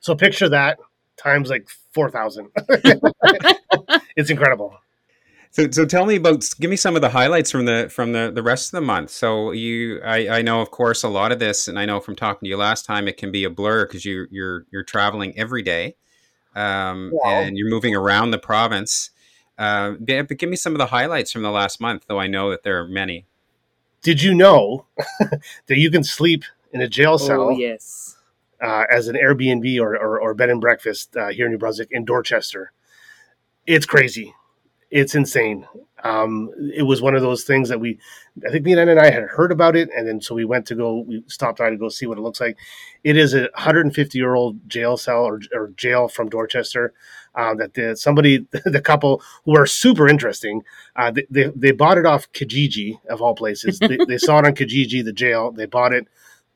So 0.00 0.16
picture 0.16 0.48
that 0.48 0.78
times 1.16 1.50
like 1.50 1.68
four 1.92 2.10
thousand. 2.10 2.48
it's 4.16 4.30
incredible. 4.30 4.76
So, 5.56 5.70
so 5.70 5.86
tell 5.86 6.04
me 6.04 6.16
about. 6.16 6.44
Give 6.60 6.68
me 6.68 6.76
some 6.76 6.96
of 6.96 7.00
the 7.00 7.08
highlights 7.08 7.50
from 7.50 7.64
the 7.64 7.88
from 7.90 8.12
the 8.12 8.30
the 8.30 8.42
rest 8.42 8.68
of 8.68 8.72
the 8.72 8.82
month. 8.82 9.08
So 9.08 9.52
you, 9.52 10.02
I, 10.02 10.28
I 10.28 10.42
know 10.42 10.60
of 10.60 10.70
course 10.70 11.02
a 11.02 11.08
lot 11.08 11.32
of 11.32 11.38
this, 11.38 11.66
and 11.66 11.78
I 11.78 11.86
know 11.86 11.98
from 11.98 12.14
talking 12.14 12.44
to 12.44 12.50
you 12.50 12.58
last 12.58 12.84
time, 12.84 13.08
it 13.08 13.16
can 13.16 13.32
be 13.32 13.42
a 13.44 13.48
blur 13.48 13.86
because 13.86 14.04
you 14.04 14.26
you're 14.30 14.66
you're 14.70 14.82
traveling 14.82 15.32
every 15.38 15.62
day, 15.62 15.96
um, 16.54 17.10
and 17.24 17.56
you're 17.56 17.70
moving 17.70 17.96
around 17.96 18.32
the 18.32 18.38
province. 18.38 19.12
Uh, 19.56 19.92
but 19.92 20.36
give 20.36 20.50
me 20.50 20.56
some 20.56 20.74
of 20.74 20.78
the 20.78 20.88
highlights 20.88 21.32
from 21.32 21.40
the 21.40 21.50
last 21.50 21.80
month, 21.80 22.04
though 22.06 22.20
I 22.20 22.26
know 22.26 22.50
that 22.50 22.62
there 22.62 22.78
are 22.78 22.86
many. 22.86 23.24
Did 24.02 24.20
you 24.20 24.34
know 24.34 24.84
that 25.68 25.78
you 25.78 25.90
can 25.90 26.04
sleep 26.04 26.44
in 26.70 26.82
a 26.82 26.88
jail 26.88 27.16
cell? 27.16 27.44
Oh 27.44 27.50
yes. 27.50 28.18
Uh, 28.62 28.84
as 28.90 29.08
an 29.08 29.16
Airbnb 29.16 29.80
or, 29.80 29.96
or, 29.96 30.20
or 30.20 30.34
bed 30.34 30.50
and 30.50 30.60
breakfast 30.60 31.16
uh, 31.16 31.28
here 31.28 31.46
in 31.46 31.52
New 31.52 31.58
Brunswick 31.58 31.88
in 31.90 32.04
Dorchester. 32.04 32.72
It's 33.66 33.86
crazy 33.86 34.34
it's 34.90 35.14
insane. 35.14 35.66
Um, 36.04 36.50
it 36.74 36.82
was 36.82 37.02
one 37.02 37.16
of 37.16 37.22
those 37.22 37.44
things 37.44 37.68
that 37.68 37.80
we, 37.80 37.98
I 38.46 38.50
think 38.50 38.64
me 38.64 38.74
and 38.74 39.00
I 39.00 39.10
had 39.10 39.24
heard 39.24 39.50
about 39.50 39.74
it, 39.74 39.88
and 39.96 40.06
then 40.06 40.20
so 40.20 40.34
we 40.34 40.44
went 40.44 40.66
to 40.66 40.74
go, 40.74 41.00
we 41.00 41.24
stopped 41.26 41.58
by 41.58 41.70
to 41.70 41.76
go 41.76 41.88
see 41.88 42.06
what 42.06 42.18
it 42.18 42.20
looks 42.20 42.40
like. 42.40 42.56
It 43.02 43.16
is 43.16 43.34
a 43.34 43.42
150 43.54 44.18
year 44.18 44.34
old 44.34 44.68
jail 44.68 44.96
cell 44.96 45.24
or, 45.24 45.40
or, 45.52 45.68
jail 45.76 46.06
from 46.08 46.28
Dorchester. 46.28 46.92
Uh, 47.34 47.54
that 47.54 47.74
the, 47.74 47.94
somebody, 47.96 48.46
the 48.64 48.80
couple 48.80 49.22
who 49.44 49.56
are 49.56 49.66
super 49.66 50.08
interesting, 50.08 50.62
uh, 50.94 51.10
they, 51.10 51.26
they, 51.28 51.52
they, 51.54 51.70
bought 51.70 51.98
it 51.98 52.06
off 52.06 52.30
Kijiji 52.32 52.98
of 53.10 53.20
all 53.20 53.34
places. 53.34 53.78
they, 53.78 53.98
they, 54.08 54.16
saw 54.16 54.38
it 54.38 54.46
on 54.46 54.54
Kijiji, 54.54 55.04
the 55.04 55.12
jail. 55.12 55.50
They 55.50 55.66
bought 55.66 55.92
it, 55.92 56.06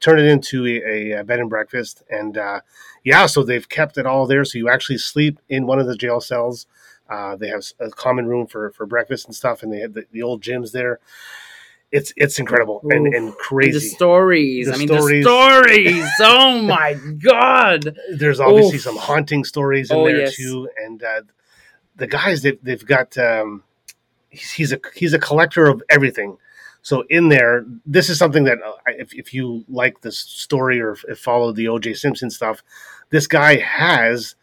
turned 0.01 0.21
it 0.21 0.27
into 0.27 0.67
a, 0.67 1.13
a 1.13 1.25
bed 1.25 1.41
and 1.41 1.51
breakfast, 1.51 2.03
and 2.09 2.39
uh, 2.39 2.61
yeah, 3.05 3.27
so 3.27 3.43
they've 3.43 3.69
kept 3.69 3.99
it 3.99 4.07
all 4.07 4.27
there. 4.27 4.45
So 4.45 4.59
you 4.59 4.71
actually 4.71 4.99
sleep 4.99 5.39
in 5.49 5.67
one 5.67 5.81
of 5.81 5.87
the 5.87 5.97
jail 5.97 6.21
cells 6.21 6.67
Uh, 7.11 7.35
they 7.37 7.49
have 7.49 7.65
a 7.81 7.91
common 7.91 8.27
room 8.27 8.47
for 8.47 8.71
for 8.73 8.87
breakfast 8.87 9.27
and 9.27 9.35
stuff, 9.35 9.63
and 9.63 9.73
they 9.73 9.81
have 9.81 9.95
the, 9.95 10.05
the 10.13 10.23
old 10.23 10.43
gyms 10.43 10.73
there. 10.73 11.01
It's 11.93 12.13
it's 12.17 12.39
incredible 12.39 12.81
and, 12.85 13.07
and 13.07 13.15
And 13.17 13.35
crazy. 13.37 13.73
the 13.73 13.81
stories. 13.81 14.67
The 14.69 14.75
I 14.75 14.77
mean, 14.77 14.87
stories. 14.89 15.25
the 15.25 15.31
stories. 15.65 16.05
oh 16.21 16.63
my 16.77 16.95
god. 17.19 17.97
There's 18.15 18.39
obviously 18.39 18.77
Oof. 18.77 18.83
some 18.83 18.97
haunting 18.97 19.43
stories 19.45 19.91
in 19.91 19.97
Oh, 19.97 20.07
there 20.07 20.19
yes. 20.21 20.37
too, 20.37 20.69
and 20.85 21.03
uh, 21.03 21.23
the 21.97 22.07
guys 22.07 22.43
that 22.43 22.63
they've 22.65 22.85
got. 22.87 23.19
Um, 23.19 23.65
he's, 24.29 24.53
he's 24.53 24.73
a 24.73 24.81
he's 24.95 25.13
a 25.15 25.19
collector 25.19 25.67
of 25.67 25.83
everything. 25.91 26.39
So 26.83 27.05
in 27.11 27.29
there, 27.29 27.67
this 27.85 28.09
is 28.09 28.19
something 28.19 28.45
that 28.45 28.59
uh, 28.65 28.73
if 28.87 29.13
if 29.13 29.35
you 29.35 29.65
like 29.69 30.01
this 30.01 30.19
story 30.19 30.81
or 30.81 30.97
if 31.09 31.19
followed 31.19 31.57
the 31.57 31.67
O.J. 31.69 31.95
Simpson 31.95 32.31
stuff, 32.31 32.63
this 33.11 33.27
guy 33.27 33.57
has 33.57 34.37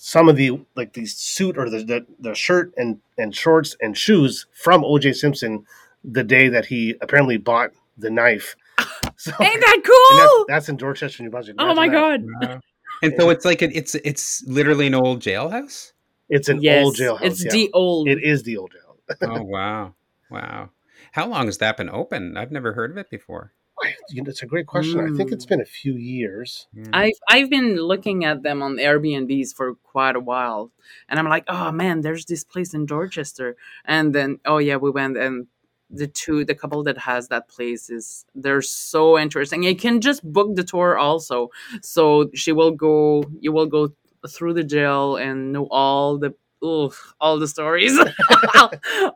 some 0.00 0.28
of 0.28 0.36
the 0.36 0.60
like 0.76 0.92
the 0.92 1.04
suit 1.04 1.58
or 1.58 1.68
the 1.68 1.82
the, 1.82 2.06
the 2.20 2.34
shirt 2.34 2.72
and 2.76 3.00
and 3.18 3.34
shorts 3.34 3.76
and 3.80 3.98
shoes 3.98 4.46
from 4.52 4.84
O.J. 4.84 5.12
Simpson 5.12 5.66
the 6.04 6.22
day 6.22 6.48
that 6.48 6.66
he 6.66 6.94
apparently 7.00 7.36
bought 7.36 7.72
the 7.98 8.10
knife. 8.10 8.56
So 9.16 9.32
Ain't 9.40 9.60
that 9.60 9.82
cool? 9.84 10.18
that's, 10.18 10.44
that's 10.48 10.68
in 10.68 10.76
Dorchester, 10.76 11.24
New 11.24 11.30
Brunswick. 11.30 11.56
oh 11.58 11.74
my 11.74 11.86
Imagine 11.86 12.26
that. 12.40 12.48
god. 12.48 12.48
Wow. 12.48 12.60
And 13.02 13.14
so 13.18 13.30
it's 13.30 13.44
like 13.44 13.62
a, 13.62 13.76
it's 13.76 13.96
it's 13.96 14.44
literally 14.46 14.86
an 14.86 14.94
old 14.94 15.20
jailhouse. 15.20 15.92
It's 16.28 16.48
an 16.48 16.62
yes. 16.62 16.84
old 16.84 16.94
jailhouse. 16.94 17.22
It's 17.22 17.44
yeah. 17.44 17.50
the 17.50 17.70
old. 17.72 18.08
It 18.08 18.22
is 18.22 18.44
the 18.44 18.56
old 18.56 18.72
jail. 18.72 18.96
Oh 19.22 19.42
wow, 19.42 19.94
wow. 20.30 20.70
How 21.12 21.26
long 21.26 21.46
has 21.46 21.58
that 21.58 21.76
been 21.76 21.90
open? 21.90 22.36
I've 22.36 22.52
never 22.52 22.74
heard 22.74 22.92
of 22.92 22.98
it 22.98 23.10
before. 23.10 23.52
I- 23.88 23.94
you 24.10 24.22
know, 24.22 24.30
it's 24.30 24.42
a 24.42 24.46
great 24.46 24.66
question. 24.66 24.98
I 25.00 25.10
think 25.16 25.30
Mm. 25.30 25.34
it's 25.34 25.46
been 25.46 25.60
a 25.60 25.64
few 25.80 25.94
years. 25.94 26.68
Yeah. 26.72 26.84
I've 26.92 27.18
I've 27.28 27.50
been 27.50 27.76
looking 27.92 28.24
at 28.24 28.42
them 28.42 28.62
on 28.62 28.76
Airbnbs 28.76 29.54
for 29.54 29.74
quite 29.94 30.16
a 30.16 30.20
while, 30.32 30.70
and 31.08 31.18
I'm 31.18 31.28
like, 31.28 31.44
oh 31.48 31.70
man, 31.72 32.00
there's 32.02 32.24
this 32.26 32.44
place 32.44 32.74
in 32.74 32.86
Dorchester, 32.86 33.56
and 33.84 34.14
then 34.14 34.38
oh 34.44 34.58
yeah, 34.58 34.76
we 34.76 34.90
went 34.90 35.16
and 35.16 35.46
the 35.90 36.06
two 36.06 36.44
the 36.44 36.54
couple 36.54 36.82
that 36.84 36.98
has 36.98 37.28
that 37.28 37.48
place 37.48 37.88
is 37.98 38.26
they're 38.34 38.60
so 38.62 39.18
interesting. 39.18 39.62
You 39.62 39.74
can 39.76 40.00
just 40.00 40.20
book 40.22 40.54
the 40.54 40.64
tour 40.64 40.98
also, 40.98 41.48
so 41.82 42.30
she 42.34 42.52
will 42.52 42.72
go, 42.72 43.24
you 43.40 43.52
will 43.52 43.66
go 43.66 43.92
through 44.28 44.52
the 44.54 44.64
jail 44.64 45.16
and 45.16 45.52
know 45.54 45.66
all 45.70 46.18
the 46.18 46.34
ugh, 46.62 46.94
all 47.20 47.38
the 47.38 47.48
stories. 47.48 47.94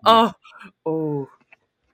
oh 0.07 0.33
oh 0.87 1.29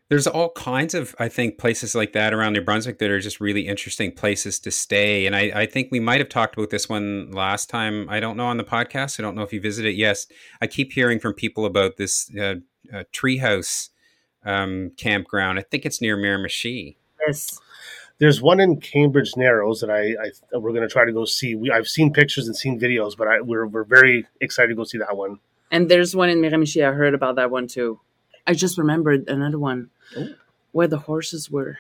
There's 0.09 0.27
all 0.27 0.51
kinds 0.51 0.95
of, 0.95 1.15
I 1.19 1.29
think, 1.29 1.59
places 1.59 1.95
like 1.95 2.15
that 2.15 2.33
around 2.33 2.55
New 2.55 2.63
Brunswick 2.63 2.99
that 2.99 3.11
are 3.11 3.21
just 3.21 3.41
really 3.41 3.69
interesting 3.69 4.11
places 4.11 4.59
to 4.61 4.71
stay. 4.71 5.27
And 5.27 5.37
I, 5.37 5.53
I 5.55 5.67
think 5.67 5.89
we 5.91 6.01
might 6.01 6.21
have 6.21 6.31
talked 6.31 6.57
about 6.57 6.71
this 6.71 6.89
one 6.89 7.31
last 7.31 7.69
time. 7.69 8.09
I 8.09 8.19
don't 8.19 8.37
know 8.39 8.47
on 8.47 8.57
the 8.57 8.65
podcast. 8.65 9.21
I 9.21 9.23
don't 9.23 9.35
know 9.35 9.43
if 9.43 9.53
you 9.53 9.61
visited. 9.61 9.97
Yes, 9.97 10.27
I 10.63 10.67
keep 10.67 10.93
hearing 10.93 11.19
from 11.19 11.35
people 11.35 11.67
about 11.67 11.99
this 11.99 12.31
uh, 12.35 12.55
uh, 12.93 13.05
treehouse 13.13 13.91
um, 14.45 14.93
campground. 14.97 15.59
I 15.59 15.63
think 15.63 15.85
it's 15.85 16.01
near 16.01 16.17
Miramichi. 16.17 16.97
yes. 17.27 17.61
There's 18.19 18.43
one 18.43 18.59
in 18.59 18.81
Cambridge 18.81 19.37
Narrows 19.37 19.81
that 19.81 19.91
I, 19.91 20.17
I 20.21 20.59
we're 20.59 20.73
going 20.73 20.83
to 20.83 20.89
try 20.89 21.05
to 21.05 21.13
go 21.13 21.25
see. 21.25 21.55
We 21.55 21.71
I've 21.71 21.87
seen 21.87 22.13
pictures 22.13 22.49
and 22.49 22.57
seen 22.57 22.81
videos, 22.81 23.17
but 23.17 23.29
I, 23.29 23.41
we're 23.41 23.67
we're 23.67 23.85
very 23.85 24.27
excited 24.41 24.71
to 24.71 24.75
go 24.75 24.83
see 24.83 24.99
that 24.99 25.17
one. 25.17 25.39
And 25.71 25.89
there's 25.89 26.17
one 26.17 26.29
in 26.29 26.41
Miramichi. 26.41 26.85
I 26.85 26.93
heard 26.93 27.15
about 27.15 27.37
that 27.37 27.53
one 27.53 27.69
too. 27.69 28.01
I 28.49 28.55
just 28.55 28.79
remembered 28.79 29.29
another 29.29 29.59
one 29.59 29.91
Oh. 30.17 30.29
where 30.73 30.89
the 30.89 30.99
horses 31.11 31.51
were. 31.51 31.79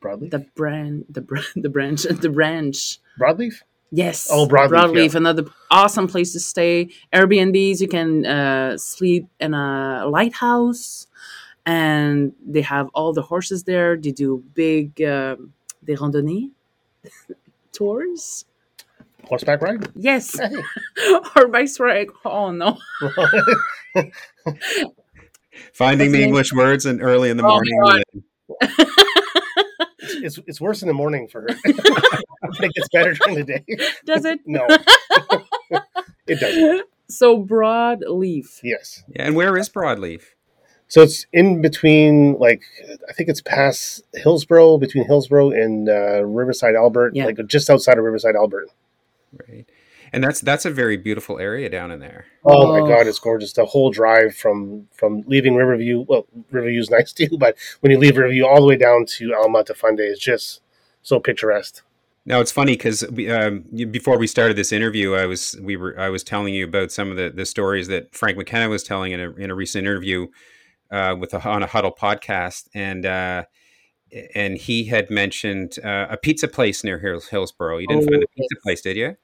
Broadleaf, 0.00 0.30
The 0.30 0.38
brand, 0.54 1.04
the 1.10 1.20
br- 1.20 1.48
the 1.56 1.68
branch, 1.68 2.02
the 2.04 2.30
branch. 2.30 2.98
broadleaf. 3.20 3.62
Yes. 3.90 4.28
Oh, 4.30 4.46
Broadleaf, 4.46 4.70
Broadleaf, 4.92 5.14
another 5.14 5.44
awesome 5.70 6.06
place 6.08 6.32
to 6.34 6.40
stay. 6.40 6.90
Airbnbs, 7.12 7.80
you 7.80 7.88
can 7.88 8.24
uh, 8.26 8.76
sleep 8.76 9.26
in 9.40 9.54
a 9.54 10.06
lighthouse, 10.06 11.06
and 11.66 12.32
they 12.46 12.60
have 12.62 12.90
all 12.94 13.12
the 13.14 13.22
horses 13.22 13.64
there. 13.64 13.96
They 13.96 14.12
do 14.12 14.44
big 14.54 15.00
um 15.02 15.52
des 15.84 15.96
randonnées 15.96 16.50
tours. 17.72 18.44
Horseback 19.24 19.60
ride. 19.62 19.88
Yes, 19.96 20.38
Hey. 20.38 20.52
or 21.36 21.48
bikes 21.48 21.80
ride. 21.80 22.08
Oh 22.24 22.50
no. 22.52 22.78
Finding 25.72 26.12
the 26.12 26.22
English 26.22 26.52
words 26.52 26.86
and 26.86 27.02
early 27.02 27.30
in 27.30 27.36
the 27.36 27.44
Oh, 27.44 27.48
morning. 27.48 28.02
It's 30.20 30.38
it's 30.46 30.60
worse 30.60 30.82
in 30.82 30.88
the 30.88 30.94
morning 30.94 31.28
for 31.28 31.42
her. 31.42 31.48
it 31.64 32.74
gets 32.74 32.88
better 32.92 33.14
during 33.14 33.36
the 33.36 33.44
day. 33.44 33.64
Does 34.06 34.24
it? 34.24 34.40
No, 34.46 34.66
it 36.26 36.40
doesn't. 36.40 36.86
So 37.08 37.44
broadleaf. 37.44 38.60
Yes. 38.62 39.04
Yeah, 39.14 39.26
and 39.26 39.36
where 39.36 39.56
is 39.56 39.68
Broadleaf? 39.68 40.22
So 40.88 41.02
it's 41.02 41.26
in 41.32 41.60
between, 41.60 42.38
like 42.38 42.62
I 43.08 43.12
think 43.12 43.28
it's 43.28 43.42
past 43.42 44.02
Hillsborough, 44.14 44.78
between 44.78 45.04
Hillsborough 45.04 45.50
and 45.50 45.88
uh, 45.88 46.24
Riverside, 46.24 46.74
Albert, 46.74 47.14
Yeah. 47.14 47.26
like 47.26 47.38
just 47.46 47.68
outside 47.70 47.98
of 47.98 48.04
Riverside, 48.04 48.34
Albert. 48.34 48.70
Right. 49.48 49.66
And 50.12 50.22
that's 50.24 50.40
that's 50.40 50.64
a 50.64 50.70
very 50.70 50.96
beautiful 50.96 51.38
area 51.38 51.68
down 51.68 51.90
in 51.90 52.00
there. 52.00 52.26
Oh, 52.44 52.66
Oh. 52.66 52.80
my 52.80 52.88
God, 52.88 53.06
it's 53.06 53.18
gorgeous! 53.18 53.52
The 53.52 53.64
whole 53.66 53.90
drive 53.90 54.34
from 54.34 54.88
from 54.94 55.22
leaving 55.26 55.54
Riverview. 55.54 56.04
Well, 56.08 56.26
Riverview's 56.52 56.90
nice 56.98 57.12
too, 57.12 57.36
but 57.38 57.56
when 57.80 57.92
you 57.92 57.98
leave 57.98 58.16
Riverview 58.16 58.44
all 58.46 58.60
the 58.60 58.66
way 58.66 58.76
down 58.76 59.04
to 59.16 59.34
Alma 59.34 59.64
to 59.64 59.74
Fundy, 59.74 60.04
is 60.04 60.18
just 60.18 60.60
so 61.02 61.20
picturesque. 61.20 61.82
Now 62.26 62.40
it's 62.40 62.52
funny 62.52 62.72
because 62.72 63.02
um, 63.30 63.64
before 63.90 64.18
we 64.18 64.26
started 64.26 64.56
this 64.56 64.70
interview, 64.72 65.14
I 65.14 65.24
was 65.26 65.56
we 65.62 65.76
were 65.76 65.98
I 65.98 66.08
was 66.10 66.22
telling 66.22 66.52
you 66.52 66.64
about 66.64 66.92
some 66.92 67.10
of 67.10 67.16
the, 67.16 67.30
the 67.30 67.46
stories 67.46 67.88
that 67.88 68.14
Frank 68.14 68.36
McKenna 68.36 68.68
was 68.68 68.82
telling 68.82 69.12
in 69.12 69.20
a 69.20 69.30
in 69.36 69.50
a 69.50 69.54
recent 69.54 69.86
interview 69.86 70.26
uh, 70.90 71.16
with 71.18 71.32
a, 71.34 71.48
on 71.48 71.62
a 71.62 71.66
Huddle 71.66 71.92
podcast, 71.92 72.68
and 72.74 73.06
uh, 73.06 73.44
and 74.34 74.58
he 74.58 74.84
had 74.84 75.10
mentioned 75.10 75.78
uh, 75.84 76.06
a 76.10 76.16
pizza 76.16 76.48
place 76.48 76.82
near 76.84 76.98
Hills, 76.98 77.28
Hillsborough. 77.28 77.78
You 77.78 77.86
didn't 77.86 78.04
Oh, 78.04 78.12
find 78.12 78.22
a 78.22 78.26
pizza 78.36 78.54
yes. 78.56 78.62
place, 78.62 78.80
did 78.82 78.96
you? 78.96 79.16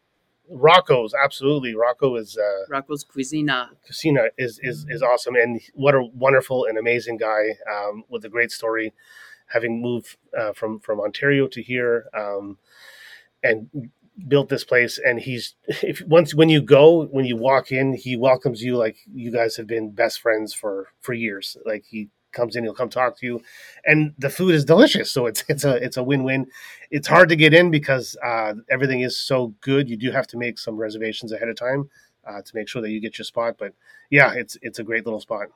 Rocco's, 0.49 1.15
absolutely. 1.15 1.75
Rocco 1.75 2.17
is 2.17 2.37
uh, 2.37 2.67
Rocco's 2.69 3.05
Cuisina. 3.05 3.71
Casina 3.87 4.29
is 4.37 4.61
is 4.63 4.87
is 4.89 5.03
awesome, 5.03 5.37
and 5.37 5.61
what 5.75 5.95
a 5.95 6.03
wonderful 6.15 6.67
and 6.67 6.77
amazing 6.79 7.17
guy 7.17 7.57
um, 7.73 8.05
with 8.09 8.25
a 8.25 8.29
great 8.29 8.51
story, 8.51 8.93
having 9.47 9.81
moved 9.81 10.17
uh, 10.39 10.53
from 10.53 10.81
from 10.81 11.01
Ontario 11.01 11.47
to 11.49 11.63
here, 11.63 12.07
um, 12.15 12.59
and 13.43 13.91
built 14.29 14.49
this 14.49 14.65
place. 14.65 14.99
And 15.03 15.21
he's 15.21 15.55
if 15.67 16.03
once 16.03 16.35
when 16.35 16.49
you 16.49 16.61
go 16.61 17.07
when 17.07 17.25
you 17.25 17.37
walk 17.37 17.73
in, 17.73 17.95
he 17.95 18.17
welcomes 18.17 18.63
you 18.63 18.77
like 18.77 18.97
you 19.13 19.31
guys 19.31 19.57
have 19.57 19.67
been 19.67 19.93
best 19.93 20.21
friends 20.21 20.53
for 20.53 20.89
for 21.01 21.15
years. 21.15 21.57
Like 21.65 21.85
he 21.89 22.11
comes 22.35 22.57
in, 22.57 22.65
he'll 22.65 22.75
come 22.75 22.91
talk 22.91 23.19
to 23.19 23.27
you, 23.27 23.43
and 23.87 24.13
the 24.19 24.31
food 24.31 24.55
is 24.55 24.65
delicious. 24.65 25.11
So 25.11 25.27
it's 25.27 25.45
it's 25.49 25.65
a 25.65 25.77
it's 25.77 25.97
a 25.97 26.03
win 26.03 26.25
win. 26.25 26.47
It's 26.91 27.09
hard 27.09 27.29
to 27.31 27.37
get 27.37 27.55
in 27.55 27.71
because 27.71 28.17
uh, 28.25 28.55
everything 28.71 29.01
is 29.01 29.19
so 29.19 29.55
good. 29.61 29.89
You 29.89 29.97
do 29.97 30.11
have 30.11 30.27
to 30.29 30.37
make 30.37 30.59
some 30.59 30.77
reservations 30.77 31.33
ahead 31.33 31.49
of 31.49 31.57
time 31.57 31.89
uh, 32.27 32.43
to 32.43 32.57
make 32.57 32.69
sure 32.69 32.83
that 32.83 32.91
you 32.91 33.01
get 33.01 33.19
your 33.19 33.25
spot. 33.25 33.57
But 33.59 33.73
yeah, 34.11 34.35
it's 34.35 34.59
it's 34.63 34.79
a 34.79 34.85
great 34.85 35.05
little 35.07 35.21
spot. 35.21 35.49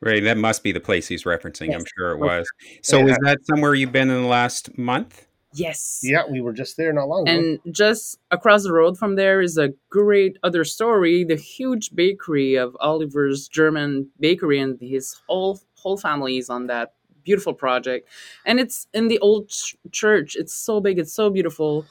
Right, 0.00 0.22
that 0.22 0.36
must 0.36 0.62
be 0.62 0.70
the 0.70 0.80
place 0.80 1.08
he's 1.08 1.24
referencing. 1.24 1.74
I'm 1.74 1.84
sure 1.96 2.12
it 2.12 2.18
was. 2.18 2.48
So 2.82 2.98
Yeah. 2.98 3.12
is 3.12 3.18
that 3.22 3.38
somewhere 3.46 3.74
you've 3.74 3.90
been 3.90 4.10
in 4.10 4.22
the 4.22 4.28
last 4.28 4.78
month? 4.78 5.26
Yes. 5.54 6.00
Yeah, 6.04 6.22
we 6.30 6.40
were 6.40 6.52
just 6.52 6.76
there 6.76 6.92
not 6.92 7.08
long 7.08 7.26
ago. 7.26 7.36
And 7.36 7.74
just 7.74 8.18
across 8.30 8.62
the 8.62 8.72
road 8.72 8.98
from 8.98 9.16
there 9.16 9.40
is 9.40 9.58
a 9.58 9.70
great 9.90 10.38
other 10.42 10.62
story 10.64 11.24
the 11.24 11.36
huge 11.36 11.94
bakery 11.94 12.54
of 12.54 12.76
Oliver's 12.80 13.48
German 13.48 14.08
bakery, 14.20 14.60
and 14.60 14.78
his 14.80 15.16
whole 15.26 15.58
whole 15.88 15.96
family 15.96 16.36
is 16.36 16.50
on 16.50 16.66
that 16.66 16.92
beautiful 17.24 17.54
project. 17.54 18.08
And 18.44 18.60
it's 18.60 18.86
in 18.92 19.08
the 19.08 19.18
old 19.20 19.48
ch- 19.48 19.76
church. 19.90 20.36
It's 20.36 20.54
so 20.54 20.80
big, 20.80 20.98
it's 20.98 21.12
so 21.12 21.30
beautiful. 21.30 21.86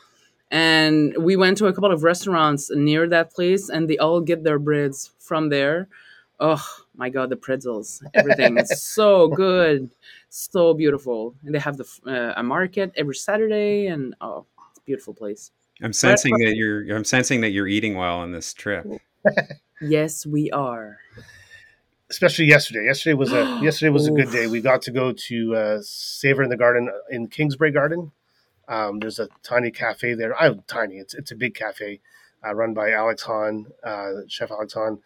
And 0.52 1.16
we 1.18 1.36
went 1.36 1.58
to 1.58 1.66
a 1.68 1.74
couple 1.74 1.92
of 1.92 2.04
restaurants 2.04 2.64
near 2.90 3.04
that 3.10 3.34
place, 3.34 3.70
and 3.70 3.90
they 3.90 3.98
all 3.98 4.22
get 4.22 4.44
their 4.44 4.60
breads 4.60 5.12
from 5.20 5.50
there. 5.50 5.90
Oh 6.40 6.64
my 6.96 7.10
god, 7.10 7.30
the 7.30 7.36
pretzels, 7.36 8.04
everything 8.14 8.58
is 8.58 8.72
so 8.98 9.28
good, 9.28 9.90
so 10.30 10.74
beautiful. 10.74 11.36
And 11.44 11.54
they 11.54 11.60
have 11.60 11.78
the 11.82 11.88
uh, 12.06 12.40
a 12.42 12.44
market 12.44 12.94
every 12.96 13.16
Saturday, 13.16 13.88
and 13.88 14.16
oh, 14.22 14.46
it's 14.70 14.80
a 14.80 14.86
beautiful 14.92 15.14
place. 15.14 15.52
I'm 15.82 15.94
sensing 15.94 16.38
that 16.44 16.56
you're 16.56 16.96
I'm 16.96 17.04
sensing 17.04 17.42
that 17.42 17.52
you're 17.56 17.68
eating 17.68 17.96
well 17.98 18.18
on 18.20 18.32
this 18.32 18.54
trip. 18.54 18.86
Yes, 19.82 20.26
we 20.26 20.50
are. 20.52 20.98
Especially 22.10 22.46
yesterday. 22.46 22.86
Yesterday 22.86 23.14
was 23.14 23.34
a 23.34 23.60
yesterday 23.64 23.90
was 23.90 24.08
a 24.08 24.12
good 24.12 24.32
day. 24.32 24.48
We 24.48 24.62
got 24.62 24.82
to 24.84 24.92
go 24.92 25.12
to 25.12 25.56
uh, 25.56 25.80
Savor 25.82 26.44
in 26.44 26.50
the 26.50 26.58
Garden 26.58 26.90
in 27.10 27.28
Kingsbrae 27.28 27.74
Garden. 27.74 28.12
Um, 28.68 29.00
there's 29.00 29.20
a 29.20 29.30
tiny 29.44 29.72
cafe 29.72 30.14
there. 30.14 30.40
I 30.40 30.54
tiny. 30.68 30.96
It's 30.96 31.14
it's 31.14 31.32
a 31.32 31.36
big 31.36 31.56
cafe 31.56 32.00
uh, 32.46 32.54
run 32.54 32.74
by 32.74 32.92
Alex 32.92 33.24
Haun, 33.24 33.68
uh, 33.84 34.12
Chef 34.28 34.52
Alex 34.52 34.74
Haun. 34.74 35.00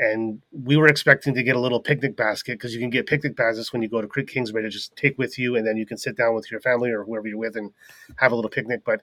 And 0.00 0.42
we 0.52 0.76
were 0.76 0.86
expecting 0.86 1.34
to 1.34 1.42
get 1.42 1.56
a 1.56 1.60
little 1.60 1.80
picnic 1.80 2.16
basket 2.16 2.52
because 2.52 2.72
you 2.72 2.78
can 2.78 2.90
get 2.90 3.06
picnic 3.06 3.34
baskets 3.34 3.72
when 3.72 3.82
you 3.82 3.88
go 3.88 4.00
to 4.00 4.06
Creek 4.06 4.28
Kingsbrae 4.32 4.62
to 4.62 4.68
just 4.68 4.94
take 4.94 5.18
with 5.18 5.38
you, 5.40 5.56
and 5.56 5.66
then 5.66 5.76
you 5.76 5.86
can 5.86 5.96
sit 5.96 6.16
down 6.16 6.34
with 6.34 6.52
your 6.52 6.60
family 6.60 6.90
or 6.90 7.02
whoever 7.02 7.26
you're 7.26 7.36
with 7.36 7.56
and 7.56 7.72
have 8.16 8.30
a 8.30 8.36
little 8.36 8.50
picnic. 8.50 8.82
But 8.84 9.02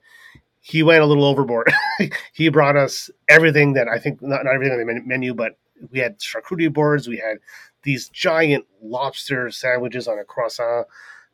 he 0.61 0.83
went 0.83 1.03
a 1.03 1.05
little 1.05 1.25
overboard. 1.25 1.71
he 2.33 2.47
brought 2.47 2.77
us 2.77 3.09
everything 3.27 3.73
that 3.73 3.89
I 3.89 3.99
think 3.99 4.21
not, 4.21 4.45
not 4.45 4.55
everything 4.55 4.79
on 4.79 4.85
the 4.85 5.01
menu, 5.05 5.33
but 5.33 5.57
we 5.91 5.99
had 5.99 6.19
charcuterie 6.19 6.71
boards. 6.73 7.07
We 7.07 7.17
had 7.17 7.37
these 7.83 8.09
giant 8.09 8.65
lobster 8.81 9.51
sandwiches 9.51 10.07
on 10.07 10.19
a 10.19 10.23
croissant. 10.23 10.87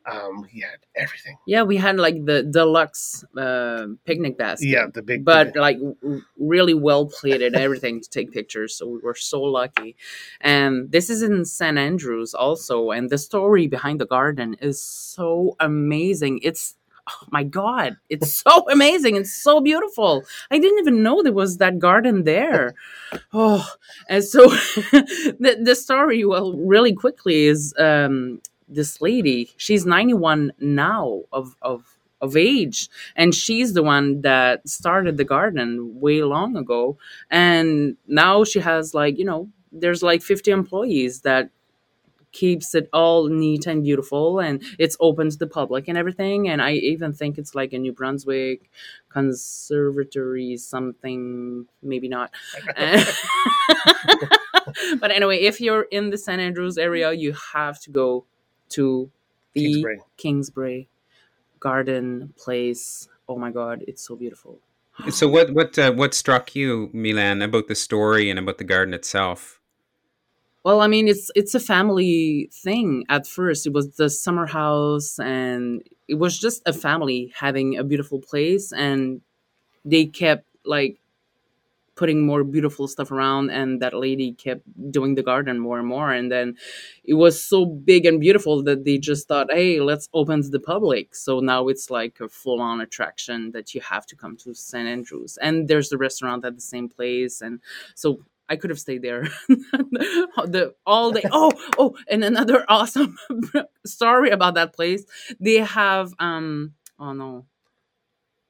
Um, 0.04 0.48
we 0.52 0.60
had 0.60 0.78
everything. 0.96 1.38
Yeah, 1.46 1.62
we 1.62 1.76
had 1.76 1.96
like 1.96 2.24
the 2.24 2.42
deluxe 2.42 3.24
uh, 3.36 3.86
picnic 4.04 4.36
basket. 4.36 4.66
Yeah, 4.66 4.86
the 4.92 5.00
big. 5.00 5.24
but 5.24 5.54
like 5.54 5.78
really 6.36 6.74
well 6.74 7.06
plated 7.06 7.54
everything 7.54 8.00
to 8.00 8.10
take 8.10 8.32
pictures 8.32 8.74
so 8.74 8.88
we 8.88 8.98
were 8.98 9.14
so 9.14 9.40
lucky 9.40 9.96
and 10.40 10.90
this 10.90 11.08
is 11.08 11.22
in 11.22 11.44
st 11.44 11.78
andrews 11.78 12.34
also 12.34 12.90
and 12.90 13.10
the 13.10 13.18
story 13.18 13.66
behind 13.68 14.00
the 14.00 14.06
garden 14.06 14.54
is 14.60 14.80
so 14.80 15.54
amazing 15.60 16.40
it's 16.42 16.74
oh 17.10 17.26
my 17.30 17.42
god 17.42 17.96
it's 18.08 18.34
so 18.34 18.68
amazing 18.70 19.16
it's 19.16 19.32
so 19.32 19.60
beautiful. 19.60 20.24
I 20.50 20.58
didn't 20.58 20.78
even 20.78 21.02
know 21.02 21.22
there 21.22 21.32
was 21.32 21.58
that 21.58 21.78
garden 21.78 22.24
there. 22.24 22.74
Oh 23.32 23.66
and 24.08 24.24
so 24.24 24.48
the, 24.48 25.58
the 25.62 25.74
story 25.74 26.24
well 26.24 26.54
really 26.54 26.92
quickly 26.92 27.46
is 27.46 27.74
um 27.78 28.40
this 28.68 29.00
lady 29.00 29.50
she's 29.56 29.84
91 29.84 30.52
now 30.60 31.22
of 31.32 31.56
of 31.62 31.98
of 32.20 32.36
age 32.36 32.88
and 33.16 33.34
she's 33.34 33.74
the 33.74 33.82
one 33.82 34.22
that 34.22 34.66
started 34.68 35.16
the 35.16 35.24
garden 35.24 36.00
way 36.00 36.22
long 36.22 36.56
ago. 36.56 36.96
And 37.30 37.96
now 38.06 38.44
she 38.44 38.60
has 38.60 38.94
like 38.94 39.18
you 39.18 39.24
know 39.24 39.48
there's 39.72 40.02
like 40.02 40.22
50 40.22 40.50
employees 40.50 41.22
that 41.22 41.50
keeps 42.32 42.74
it 42.74 42.88
all 42.92 43.28
neat 43.28 43.66
and 43.66 43.82
beautiful 43.82 44.40
and 44.40 44.62
it's 44.78 44.96
open 45.00 45.30
to 45.30 45.36
the 45.36 45.46
public 45.46 45.88
and 45.88 45.96
everything 45.98 46.48
and 46.48 46.60
i 46.62 46.72
even 46.72 47.12
think 47.12 47.38
it's 47.38 47.54
like 47.54 47.72
a 47.72 47.78
new 47.78 47.92
brunswick 47.92 48.70
conservatory 49.08 50.56
something 50.56 51.66
maybe 51.82 52.08
not 52.08 52.30
but 55.00 55.10
anyway 55.10 55.38
if 55.38 55.60
you're 55.60 55.82
in 55.90 56.10
the 56.10 56.18
st 56.18 56.40
andrews 56.40 56.78
area 56.78 57.12
you 57.12 57.32
have 57.52 57.80
to 57.80 57.90
go 57.90 58.24
to 58.68 59.10
the 59.52 59.84
Kingsbrae. 59.84 59.98
kingsbrae 60.18 60.86
garden 61.60 62.32
place 62.36 63.08
oh 63.28 63.36
my 63.36 63.50
god 63.50 63.84
it's 63.86 64.02
so 64.02 64.16
beautiful 64.16 64.58
So 65.10 65.26
what 65.26 65.52
what 65.52 65.78
uh, 65.78 65.92
what 65.92 66.14
struck 66.14 66.54
you, 66.54 66.90
Mylène, 66.94 67.42
about 67.42 67.66
the 67.66 67.74
story 67.74 68.30
and 68.30 68.38
about 68.38 68.58
the 68.58 68.64
garden 68.64 68.94
itself? 68.94 69.58
Well, 70.64 70.80
I 70.80 70.86
mean, 70.86 71.08
it's 71.08 71.30
it's 71.34 71.54
a 71.54 71.60
family 71.60 72.48
thing. 72.52 73.04
At 73.08 73.26
first, 73.26 73.66
it 73.66 73.72
was 73.72 73.96
the 73.96 74.08
summer 74.08 74.46
house, 74.46 75.18
and 75.18 75.82
it 76.08 76.14
was 76.14 76.38
just 76.38 76.62
a 76.66 76.72
family 76.72 77.32
having 77.34 77.76
a 77.78 77.84
beautiful 77.84 78.20
place, 78.20 78.72
and 78.72 79.20
they 79.84 80.06
kept 80.06 80.46
like 80.66 80.98
putting 81.96 82.26
more 82.26 82.44
beautiful 82.44 82.88
stuff 82.88 83.12
around, 83.12 83.50
and 83.50 83.80
that 83.82 83.94
lady 83.94 84.32
kept 84.32 84.62
doing 84.92 85.14
the 85.16 85.22
garden 85.22 85.58
more 85.60 85.78
and 85.78 85.88
more, 85.88 86.12
and 86.12 86.32
then 86.32 86.56
it 87.04 87.14
was 87.14 87.42
so 87.42 87.66
big 87.66 88.06
and 88.06 88.20
beautiful 88.20 88.62
that 88.64 88.84
they 88.84 88.98
just 88.98 89.28
thought, 89.28 89.52
"Hey, 89.52 89.80
let's 89.80 90.08
open 90.14 90.42
to 90.42 90.48
the 90.50 90.60
public." 90.60 91.14
So 91.14 91.40
now 91.40 91.68
it's 91.68 91.90
like 91.90 92.20
a 92.20 92.28
full-on 92.28 92.80
attraction 92.80 93.52
that 93.52 93.74
you 93.74 93.80
have 93.82 94.06
to 94.06 94.16
come 94.16 94.36
to 94.38 94.54
St. 94.54 94.88
Andrews, 94.88 95.38
and 95.42 95.68
there's 95.68 95.90
the 95.90 95.98
restaurant 95.98 96.44
at 96.44 96.54
the 96.56 96.62
same 96.62 96.88
place, 96.88 97.42
and 97.42 97.60
so 97.94 98.20
I 98.52 98.56
could 98.56 98.70
have 98.70 98.78
stayed 98.78 99.00
there 99.02 99.22
the 99.48 100.74
all 100.86 101.10
day. 101.10 101.22
Oh, 101.32 101.52
oh, 101.78 101.96
and 102.06 102.22
another 102.22 102.66
awesome 102.68 103.16
story 103.86 104.30
about 104.30 104.54
that 104.56 104.74
place. 104.74 105.04
They 105.40 105.56
have 105.56 106.12
um 106.18 106.74
oh 106.98 107.14
no. 107.14 107.46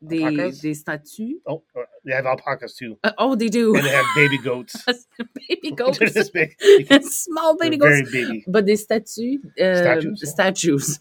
The 0.05 0.51
the 0.61 0.75
statue. 0.75 1.35
Oh, 1.47 1.63
uh, 1.79 1.83
they 2.05 2.13
have 2.13 2.27
alpacas 2.27 2.75
too, 2.75 2.99
Uh, 3.05 3.13
oh, 3.19 3.37
they 3.37 3.47
do. 3.49 3.77
and 3.77 3.85
they 3.85 3.91
have 3.91 4.05
baby 4.17 4.37
goats. 4.39 4.75
baby 5.49 5.71
goats. 5.77 6.31
Big. 6.31 6.57
Small 7.05 7.57
baby 7.57 7.77
goats. 7.77 8.11
very 8.11 8.25
baby. 8.27 8.45
But 8.49 8.67
the 8.67 8.75
statue, 8.75 9.39
um, 9.61 9.77
Statues? 9.77 10.31
statues, 10.31 11.01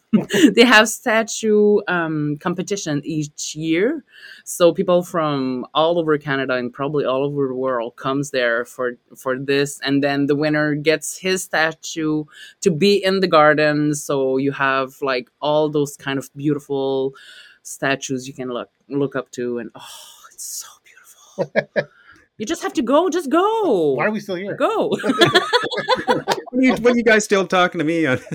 they 0.55 0.63
have 0.63 0.87
statue 0.87 1.79
um, 1.87 2.37
competition 2.39 3.01
each 3.03 3.55
year. 3.55 4.03
So 4.45 4.71
people 4.71 5.01
from 5.01 5.65
all 5.73 5.97
over 5.97 6.17
Canada 6.19 6.53
and 6.53 6.71
probably 6.71 7.03
all 7.03 7.23
over 7.25 7.47
the 7.47 7.55
world 7.55 7.95
comes 7.95 8.29
there 8.29 8.65
for 8.65 8.97
for 9.17 9.39
this, 9.39 9.79
and 9.81 10.03
then 10.03 10.27
the 10.27 10.35
winner 10.35 10.75
gets 10.75 11.17
his 11.17 11.43
statue 11.43 12.25
to 12.61 12.69
be 12.69 13.03
in 13.03 13.19
the 13.21 13.27
garden. 13.27 13.95
So 13.95 14.37
you 14.37 14.51
have 14.51 15.01
like 15.01 15.31
all 15.41 15.69
those 15.69 15.97
kind 15.97 16.19
of 16.19 16.29
beautiful 16.35 17.15
statues 17.63 18.27
you 18.27 18.33
can 18.33 18.49
look 18.49 18.69
look 18.89 19.15
up 19.15 19.31
to, 19.31 19.59
and 19.59 19.69
oh, 19.75 19.87
it's 20.33 20.45
so 20.45 20.67
beautiful. 20.83 21.89
you 22.37 22.45
just 22.45 22.63
have 22.63 22.73
to 22.73 22.81
go. 22.81 23.09
Just 23.09 23.29
go. 23.29 23.93
Why 23.93 24.05
are 24.05 24.11
we 24.11 24.19
still 24.19 24.35
here? 24.35 24.55
Go. 24.55 24.89
when, 26.51 26.63
you, 26.63 26.73
what 26.75 26.93
are 26.93 26.97
you 26.97 27.03
guys 27.03 27.23
still 27.23 27.47
talking 27.47 27.79
to 27.79 27.85
me 27.85 28.05
on? 28.05 28.19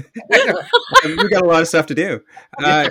we 1.04 1.28
got 1.28 1.42
a 1.42 1.46
lot 1.46 1.62
of 1.62 1.68
stuff 1.68 1.86
to 1.86 1.94
do. 1.94 2.20
Uh, 2.62 2.88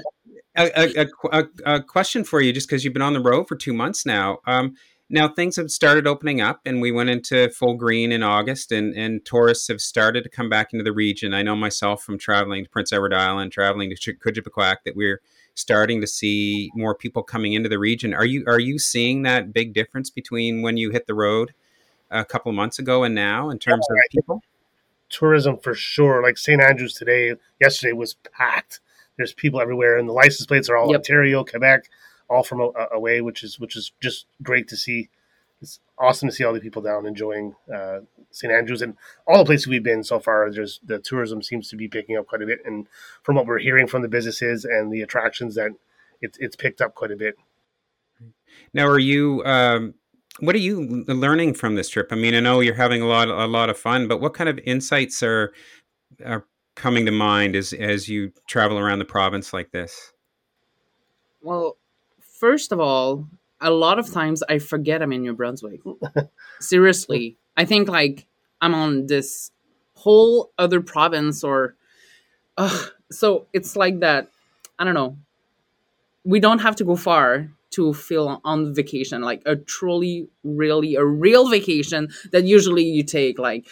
a, 0.57 0.71
a, 0.75 1.05
a, 1.31 1.39
a- 1.39 1.75
a 1.75 1.83
question 1.83 2.23
for 2.23 2.41
you, 2.41 2.53
just 2.53 2.67
because 2.67 2.83
you've 2.83 2.93
been 2.93 3.01
on 3.01 3.13
the 3.13 3.21
road 3.21 3.47
for 3.47 3.55
two 3.55 3.73
months 3.73 4.05
now. 4.05 4.39
Um, 4.45 4.75
now 5.09 5.27
things 5.27 5.55
have 5.57 5.69
started 5.69 6.07
opening 6.07 6.41
up, 6.41 6.61
and 6.65 6.81
we 6.81 6.91
went 6.91 7.09
into 7.09 7.49
full 7.49 7.75
green 7.75 8.11
in 8.11 8.23
August, 8.23 8.71
and, 8.71 8.95
and 8.95 9.23
tourists 9.23 9.67
have 9.67 9.79
started 9.79 10.23
to 10.23 10.29
come 10.29 10.49
back 10.49 10.73
into 10.73 10.83
the 10.83 10.93
region. 10.93 11.33
I 11.33 11.43
know 11.43 11.55
myself 11.55 12.03
from 12.03 12.17
traveling 12.17 12.63
to 12.63 12.69
Prince 12.69 12.91
Edward 12.91 13.13
Island, 13.13 13.51
traveling 13.51 13.93
to 13.95 14.13
Kouchibouguac, 14.15 14.77
that 14.85 14.95
we're 14.95 15.21
starting 15.55 16.01
to 16.01 16.07
see 16.07 16.69
more 16.75 16.93
people 16.93 17.23
coming 17.23 17.53
into 17.53 17.69
the 17.69 17.79
region. 17.79 18.13
Are 18.13 18.25
you 18.25 18.43
are 18.47 18.59
you 18.59 18.77
seeing 18.77 19.23
that 19.23 19.51
big 19.51 19.73
difference 19.73 20.09
between 20.09 20.61
when 20.61 20.77
you 20.77 20.91
hit 20.91 21.07
the 21.07 21.15
road 21.15 21.53
a 22.11 22.23
couple 22.23 22.49
of 22.49 22.55
months 22.55 22.77
ago 22.77 23.03
and 23.03 23.15
now 23.15 23.49
in 23.49 23.57
terms 23.57 23.85
of 23.89 23.97
people? 24.11 24.41
tourism 25.09 25.57
for 25.57 25.73
sure. 25.73 26.21
Like 26.21 26.37
St. 26.37 26.61
Andrews 26.61 26.93
today, 26.93 27.33
yesterday 27.59 27.93
was 27.93 28.15
packed. 28.33 28.79
There's 29.17 29.33
people 29.33 29.61
everywhere, 29.61 29.97
and 29.97 30.09
the 30.09 30.13
license 30.13 30.45
plates 30.45 30.69
are 30.69 30.75
all 30.75 30.91
Yep. 30.91 30.99
Ontario, 30.99 31.43
Quebec, 31.43 31.89
all 32.29 32.43
from 32.43 32.59
a, 32.59 32.71
away, 32.91 33.21
which 33.21 33.43
is 33.43 33.59
which 33.59 33.75
is 33.75 33.91
just 34.01 34.25
great 34.43 34.67
to 34.69 34.75
see. 34.75 35.09
It's 35.65 35.79
awesome 35.97 36.29
to 36.29 36.35
see 36.35 36.43
all 36.43 36.53
the 36.53 36.59
people 36.59 36.83
down 36.83 37.07
enjoying 37.07 37.55
uh, 37.73 38.01
St. 38.29 38.53
Andrews 38.53 38.83
and 38.83 38.95
all 39.27 39.39
the 39.39 39.45
places 39.45 39.65
we've 39.65 39.81
been 39.81 40.03
so 40.03 40.19
far. 40.19 40.51
There's 40.51 40.79
the 40.85 40.99
tourism 40.99 41.41
seems 41.41 41.69
to 41.69 41.75
be 41.75 41.87
picking 41.87 42.17
up 42.17 42.27
quite 42.27 42.43
a 42.43 42.45
bit, 42.45 42.59
and 42.65 42.87
from 43.23 43.35
what 43.35 43.47
we're 43.47 43.57
hearing 43.57 43.87
from 43.87 44.03
the 44.03 44.07
businesses 44.07 44.63
and 44.63 44.93
the 44.93 45.01
attractions, 45.01 45.55
that 45.55 45.71
it's 46.21 46.37
it's 46.39 46.55
picked 46.55 46.81
up 46.81 46.93
quite 46.93 47.09
a 47.09 47.15
bit. 47.15 47.35
Now, 48.75 48.85
are 48.85 48.99
you? 48.99 49.43
Um, 49.43 49.95
what 50.39 50.53
are 50.53 50.59
you 50.59 51.03
learning 51.07 51.55
from 51.55 51.73
this 51.73 51.89
trip? 51.89 52.09
I 52.11 52.15
mean, 52.15 52.35
I 52.35 52.41
know 52.41 52.59
you're 52.59 52.75
having 52.75 53.01
a 53.01 53.07
lot, 53.07 53.27
a 53.27 53.47
lot 53.47 53.71
of 53.71 53.77
fun, 53.77 54.07
but 54.07 54.21
what 54.21 54.35
kind 54.35 54.49
of 54.49 54.59
insights 54.65 55.23
are 55.23 55.51
are 56.23 56.45
coming 56.75 57.07
to 57.07 57.11
mind 57.11 57.55
as 57.55 57.73
as 57.73 58.07
you 58.07 58.31
travel 58.47 58.77
around 58.77 58.99
the 58.99 59.05
province 59.05 59.51
like 59.51 59.71
this? 59.71 60.13
Well, 61.41 61.77
first 62.19 62.71
of 62.71 62.79
all, 62.79 63.27
a 63.61 63.69
lot 63.71 63.99
of 63.99 64.11
times 64.11 64.43
I 64.49 64.59
forget 64.59 65.01
I'm 65.01 65.13
in 65.13 65.21
New 65.21 65.33
Brunswick. 65.33 65.81
Seriously. 66.59 67.37
I 67.57 67.65
think 67.65 67.87
like 67.87 68.27
I'm 68.61 68.73
on 68.75 69.07
this 69.07 69.51
whole 69.95 70.51
other 70.57 70.81
province 70.81 71.43
or 71.43 71.75
uh, 72.57 72.85
so 73.11 73.47
it's 73.53 73.75
like 73.75 73.99
that 73.99 74.29
I 74.77 74.83
don't 74.83 74.93
know. 74.93 75.17
We 76.23 76.39
don't 76.39 76.59
have 76.59 76.75
to 76.77 76.83
go 76.83 76.95
far 76.95 77.49
to 77.71 77.93
feel 77.93 78.39
on 78.45 78.73
vacation 78.73 79.21
like 79.21 79.41
a 79.45 79.55
truly 79.55 80.29
really 80.43 80.95
a 80.95 81.03
real 81.03 81.49
vacation 81.49 82.07
that 82.31 82.45
usually 82.45 82.83
you 82.83 83.03
take 83.03 83.37
like 83.37 83.67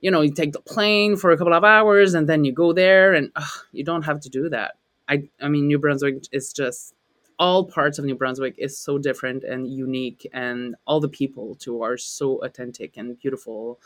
you 0.00 0.10
know 0.10 0.22
you 0.22 0.32
take 0.32 0.52
the 0.52 0.60
plane 0.60 1.16
for 1.16 1.32
a 1.32 1.36
couple 1.36 1.52
of 1.52 1.62
hours 1.62 2.14
and 2.14 2.26
then 2.28 2.44
you 2.44 2.52
go 2.52 2.72
there 2.72 3.12
and 3.12 3.30
uh, 3.36 3.46
you 3.72 3.84
don't 3.84 4.02
have 4.02 4.20
to 4.20 4.30
do 4.30 4.48
that 4.48 4.76
i 5.06 5.22
i 5.42 5.48
mean 5.48 5.66
new 5.66 5.78
brunswick 5.78 6.24
is 6.32 6.50
just 6.50 6.94
all 7.42 7.64
parts 7.64 7.98
of 7.98 8.04
new 8.04 8.14
brunswick 8.14 8.54
is 8.56 8.78
so 8.78 8.98
different 8.98 9.42
and 9.42 9.66
unique 9.66 10.24
and 10.32 10.76
all 10.86 11.00
the 11.00 11.08
people 11.08 11.56
too 11.56 11.82
are 11.82 11.96
so 11.96 12.36
authentic 12.44 12.96
and 12.96 13.18
beautiful. 13.18 13.80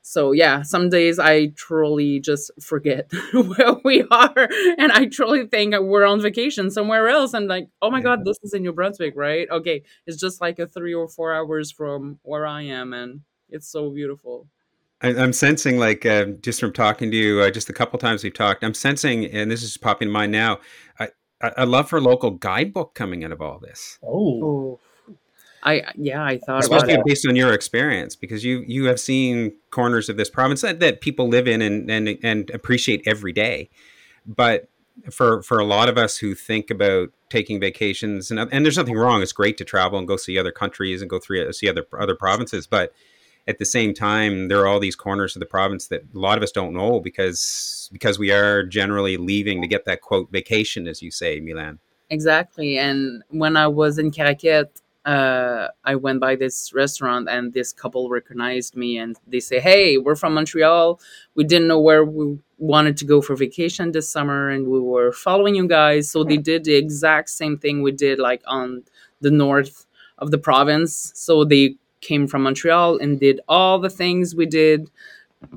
So 0.00 0.32
yeah 0.32 0.62
some 0.62 0.88
days 0.88 1.18
i 1.18 1.48
truly 1.56 2.20
just 2.20 2.50
forget 2.60 3.10
where 3.32 3.74
we 3.84 4.04
are 4.10 4.48
and 4.78 4.92
i 4.92 5.06
truly 5.06 5.46
think 5.46 5.74
we're 5.78 6.06
on 6.06 6.20
vacation 6.20 6.70
somewhere 6.70 7.08
else 7.08 7.34
and 7.34 7.48
like 7.48 7.68
oh 7.82 7.90
my 7.90 8.00
god 8.00 8.24
this 8.24 8.38
is 8.44 8.54
in 8.54 8.62
new 8.62 8.72
brunswick 8.72 9.14
right? 9.16 9.50
Okay 9.50 9.82
it's 10.06 10.20
just 10.26 10.40
like 10.40 10.60
a 10.60 10.66
three 10.66 10.94
or 10.94 11.08
four 11.08 11.34
hours 11.34 11.72
from 11.72 12.20
where 12.22 12.46
i 12.46 12.62
am 12.62 12.94
and 12.94 13.22
it's 13.50 13.68
so 13.68 13.90
beautiful. 13.90 14.48
I, 15.02 15.08
I'm 15.08 15.32
sensing, 15.32 15.78
like, 15.78 16.06
uh, 16.06 16.24
just 16.40 16.58
from 16.58 16.72
talking 16.72 17.10
to 17.10 17.16
you, 17.16 17.42
uh, 17.42 17.50
just 17.50 17.68
a 17.68 17.72
couple 17.72 17.98
times 17.98 18.24
we've 18.24 18.32
talked, 18.32 18.64
I'm 18.64 18.72
sensing, 18.74 19.26
and 19.26 19.50
this 19.50 19.62
is 19.62 19.76
popping 19.76 20.08
in 20.08 20.12
mind 20.12 20.32
now, 20.32 20.58
I, 20.98 21.08
I 21.42 21.52
I 21.58 21.64
love 21.64 21.88
for 21.88 22.00
local 22.00 22.30
guidebook 22.32 22.94
coming 22.94 23.24
out 23.24 23.32
of 23.32 23.40
all 23.40 23.58
this, 23.58 23.98
Oh, 24.02 24.78
i 25.62 25.82
yeah 25.96 26.22
i 26.22 26.38
thought 26.38 26.64
about 26.66 26.82
especially 26.82 26.94
it. 26.94 27.04
based 27.06 27.26
on 27.26 27.34
your 27.36 27.52
experience, 27.52 28.14
because 28.16 28.44
you 28.44 28.62
you 28.66 28.84
have 28.86 29.00
seen 29.00 29.52
corners 29.70 30.08
of 30.08 30.16
this 30.16 30.30
province 30.30 30.60
that, 30.62 30.80
that 30.80 31.00
people 31.00 31.28
live 31.28 31.48
in 31.48 31.62
and, 31.62 31.90
and 31.90 32.18
and 32.22 32.50
appreciate 32.50 33.02
every 33.06 33.32
day, 33.32 33.68
but 34.26 34.68
for 35.10 35.42
for 35.42 35.58
a 35.58 35.64
lot 35.64 35.88
of 35.88 35.98
us 35.98 36.18
who 36.18 36.34
think 36.34 36.70
about 36.70 37.08
taking 37.30 37.58
vacations, 37.60 38.30
and 38.30 38.38
and 38.40 38.64
there's 38.64 38.76
nothing 38.78 38.96
wrong, 38.96 39.22
it's 39.22 39.32
great 39.32 39.56
to 39.58 39.64
travel 39.64 39.98
and 39.98 40.06
go 40.08 40.16
see 40.16 40.38
other 40.38 40.52
countries 40.52 41.00
and 41.02 41.10
go 41.10 41.18
through 41.18 41.52
see 41.52 41.68
other 41.68 41.86
other 41.98 42.14
provinces, 42.14 42.66
but 42.66 42.92
at 43.48 43.58
the 43.58 43.64
same 43.64 43.94
time, 43.94 44.48
there 44.48 44.60
are 44.60 44.66
all 44.66 44.80
these 44.80 44.96
corners 44.96 45.36
of 45.36 45.40
the 45.40 45.46
province 45.46 45.86
that 45.88 46.02
a 46.14 46.18
lot 46.18 46.36
of 46.36 46.42
us 46.42 46.50
don't 46.50 46.72
know 46.72 47.00
because 47.00 47.88
because 47.92 48.18
we 48.18 48.30
are 48.30 48.64
generally 48.64 49.16
leaving 49.16 49.62
to 49.62 49.68
get 49.68 49.84
that 49.84 50.00
quote 50.00 50.30
vacation, 50.30 50.88
as 50.88 51.02
you 51.02 51.10
say, 51.10 51.40
Mylène. 51.40 51.78
Exactly. 52.10 52.78
And 52.78 53.22
when 53.30 53.56
I 53.56 53.66
was 53.68 53.98
in 53.98 54.10
Caraquet, 54.10 54.64
uh, 55.04 55.68
I 55.84 55.94
went 55.94 56.20
by 56.20 56.34
this 56.34 56.72
restaurant 56.72 57.28
and 57.28 57.52
this 57.52 57.72
couple 57.72 58.08
recognized 58.08 58.76
me 58.76 58.98
and 58.98 59.16
they 59.26 59.40
say, 59.40 59.60
Hey, 59.60 59.98
we're 59.98 60.16
from 60.16 60.34
Montreal. 60.34 61.00
We 61.36 61.44
didn't 61.44 61.68
know 61.68 61.80
where 61.80 62.04
we 62.04 62.38
wanted 62.58 62.96
to 62.98 63.04
go 63.04 63.20
for 63.20 63.36
vacation 63.36 63.92
this 63.92 64.08
summer 64.08 64.48
and 64.48 64.66
we 64.66 64.80
were 64.80 65.12
following 65.12 65.54
you 65.54 65.68
guys. 65.68 66.10
So 66.10 66.24
they 66.24 66.38
did 66.38 66.64
the 66.64 66.74
exact 66.74 67.30
same 67.30 67.56
thing 67.56 67.82
we 67.82 67.92
did 67.92 68.18
like 68.18 68.42
on 68.46 68.82
the 69.20 69.30
north 69.30 69.86
of 70.18 70.32
the 70.32 70.38
province. 70.38 71.12
So 71.14 71.44
they 71.44 71.76
came 72.06 72.26
from 72.26 72.42
Montreal 72.42 72.98
and 72.98 73.20
did 73.20 73.40
all 73.48 73.78
the 73.78 73.90
things 73.90 74.34
we 74.34 74.46
did 74.46 74.90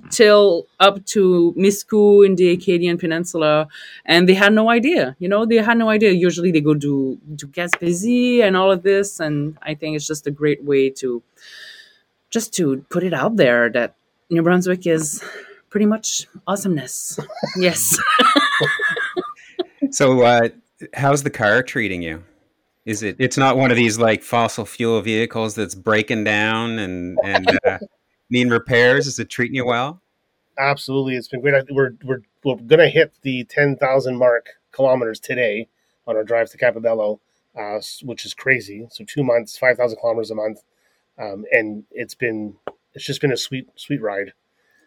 till 0.09 0.67
up 0.79 1.05
to 1.05 1.53
Miscou 1.57 2.25
in 2.25 2.35
the 2.35 2.49
Acadian 2.51 2.97
Peninsula, 2.97 3.67
and 4.05 4.27
they 4.27 4.33
had 4.33 4.53
no 4.53 4.69
idea. 4.69 5.15
You 5.19 5.29
know, 5.29 5.45
they 5.45 5.57
had 5.57 5.77
no 5.77 5.89
idea. 5.89 6.11
Usually, 6.11 6.51
they 6.51 6.61
go 6.61 6.75
to 6.75 7.17
to 7.37 7.47
Gaspésie 7.47 8.41
and 8.41 8.57
all 8.57 8.71
of 8.71 8.83
this, 8.83 9.19
and 9.19 9.57
I 9.61 9.75
think 9.75 9.95
it's 9.95 10.07
just 10.07 10.27
a 10.27 10.31
great 10.31 10.63
way 10.63 10.89
to 11.01 11.21
just 12.29 12.53
to 12.55 12.85
put 12.89 13.03
it 13.03 13.13
out 13.13 13.37
there 13.37 13.69
that 13.69 13.95
New 14.29 14.43
Brunswick 14.43 14.85
is 14.85 15.23
pretty 15.69 15.85
much 15.85 16.27
awesomeness. 16.47 17.19
yes. 17.57 17.99
so, 19.91 20.21
uh, 20.21 20.49
how's 20.93 21.23
the 21.23 21.29
car 21.29 21.63
treating 21.63 22.01
you? 22.01 22.23
Is 22.89 23.03
it? 23.03 23.17
It's 23.19 23.37
not 23.37 23.55
one 23.55 23.69
of 23.69 23.77
these 23.77 23.99
like 23.99 24.23
fossil 24.23 24.65
fuel 24.65 24.99
vehicles 25.01 25.53
that's 25.53 25.75
breaking 25.75 26.23
down 26.23 26.79
and 26.79 27.19
and 27.23 27.59
uh, 27.63 27.77
needing 28.31 28.51
repairs. 28.51 29.05
Is 29.05 29.19
it 29.19 29.29
treating 29.29 29.53
you 29.53 29.63
well? 29.63 30.01
Absolutely, 30.57 31.15
it's 31.15 31.27
been 31.27 31.39
great. 31.39 31.53
We're 31.69 31.91
we're 32.03 32.21
we're 32.43 32.55
gonna 32.55 32.89
hit 32.89 33.13
the 33.21 33.43
ten 33.43 33.75
thousand 33.75 34.17
mark 34.17 34.47
kilometers 34.71 35.19
today 35.19 35.67
on 36.07 36.15
our 36.15 36.23
drive 36.23 36.49
to 36.49 36.57
Campobello, 36.57 37.19
uh, 37.55 37.79
which 38.01 38.25
is 38.25 38.33
crazy. 38.33 38.87
So 38.89 39.05
two 39.05 39.23
months, 39.23 39.55
five 39.55 39.77
thousand 39.77 39.99
kilometers 39.99 40.31
a 40.31 40.35
month, 40.35 40.63
um, 41.19 41.45
and 41.51 41.83
it's 41.91 42.15
been 42.15 42.55
it's 42.95 43.05
just 43.05 43.21
been 43.21 43.31
a 43.31 43.37
sweet 43.37 43.69
sweet 43.75 44.01
ride. 44.01 44.33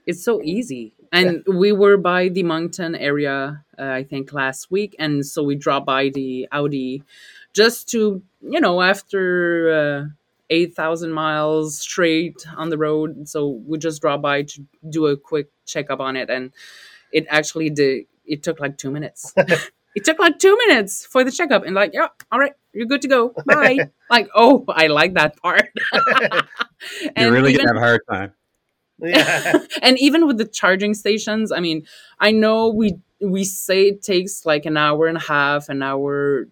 It's 0.07 0.25
so 0.25 0.43
easy, 0.43 0.93
and 1.12 1.45
yeah. 1.47 1.55
we 1.55 1.71
were 1.71 1.99
by 1.99 2.31
the 2.31 2.43
Moncton 2.43 2.97
area, 2.97 3.65
uh, 3.79 3.83
I 3.85 4.03
think 4.03 4.33
last 4.33 4.73
week, 4.73 4.97
and 4.99 5.25
so 5.25 5.45
we 5.45 5.55
dropped 5.55 5.87
by 5.87 6.09
the 6.09 6.49
Audi 6.51 7.05
just 7.53 7.88
to 7.91 8.23
you 8.41 8.61
know 8.61 8.81
after 8.83 9.73
uh, 9.73 10.05
8000 10.51 11.12
miles 11.12 11.81
straight 11.81 12.47
on 12.57 12.69
the 12.69 12.79
road 12.79 13.29
so 13.29 13.61
we 13.67 13.79
just 13.79 14.03
dropped 14.03 14.23
by 14.23 14.43
to 14.43 14.67
do 14.88 15.07
a 15.07 15.17
quick 15.17 15.49
checkup 15.67 16.01
on 16.01 16.17
it 16.17 16.29
and 16.31 16.53
it 17.12 17.27
actually 17.29 17.71
did 17.71 18.07
it 18.25 18.43
took 18.43 18.61
like 18.61 18.77
two 18.79 18.91
minutes. 18.91 19.35
It 19.95 20.07
took 20.07 20.19
like 20.19 20.38
two 20.38 20.57
minutes 20.67 21.05
for 21.05 21.23
the 21.23 21.31
checkup 21.31 21.67
and 21.67 21.75
like 21.75 21.91
yeah 21.93 22.09
all 22.31 22.38
right 22.38 22.55
you're 22.73 22.87
good 22.87 23.03
to 23.03 23.09
go. 23.09 23.35
Bye. 23.45 23.91
Like 24.09 24.31
oh 24.35 24.65
i 24.69 24.87
like 24.87 25.12
that 25.15 25.37
part. 25.37 25.69
You 27.15 27.31
really 27.31 27.53
even, 27.53 27.67
have 27.67 27.77
a 27.77 27.81
hard 27.81 28.01
time. 28.11 28.33
Yeah. 28.99 29.59
and 29.83 29.99
even 29.99 30.27
with 30.27 30.38
the 30.38 30.47
charging 30.47 30.95
stations 30.95 31.53
i 31.53 31.61
mean 31.61 31.87
i 32.19 32.31
know 32.31 32.71
we 32.71 32.95
we 33.21 33.45
say 33.45 33.88
it 33.88 34.03
takes 34.03 34.47
like 34.47 34.65
an 34.65 34.79
hour 34.79 35.09
and 35.09 35.19
a 35.19 35.21
half 35.21 35.69
an 35.69 35.83
hour 35.83 36.47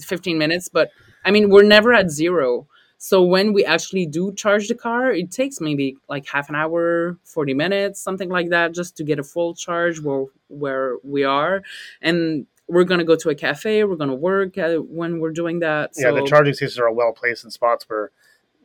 15 0.00 0.38
minutes 0.38 0.68
but 0.68 0.90
i 1.24 1.30
mean 1.30 1.50
we're 1.50 1.62
never 1.62 1.92
at 1.92 2.10
zero. 2.10 2.66
So 3.02 3.22
when 3.22 3.54
we 3.54 3.64
actually 3.64 4.04
do 4.04 4.30
charge 4.34 4.68
the 4.68 4.74
car 4.74 5.10
it 5.10 5.30
takes 5.30 5.60
maybe 5.60 5.96
like 6.08 6.26
half 6.28 6.50
an 6.50 6.54
hour 6.54 7.18
40 7.24 7.54
minutes 7.54 8.02
something 8.02 8.28
like 8.28 8.50
that 8.50 8.74
just 8.74 8.96
to 8.98 9.04
get 9.04 9.18
a 9.18 9.22
full 9.22 9.54
charge 9.54 10.00
where 10.00 10.26
where 10.48 10.96
we 11.02 11.24
are. 11.24 11.62
And 12.02 12.46
we're 12.68 12.84
going 12.84 12.98
to 12.98 13.04
go 13.04 13.16
to 13.16 13.30
a 13.30 13.34
cafe 13.34 13.84
we're 13.84 13.96
going 13.96 14.10
to 14.10 14.14
work 14.14 14.58
uh, 14.58 14.76
when 14.76 15.18
we're 15.18 15.32
doing 15.32 15.60
that 15.60 15.90
yeah 15.96 16.12
the 16.12 16.24
charging 16.26 16.54
stations 16.54 16.78
are 16.78 16.92
well 16.92 17.12
placed 17.12 17.42
in 17.42 17.50
spots 17.50 17.84
where 17.88 18.10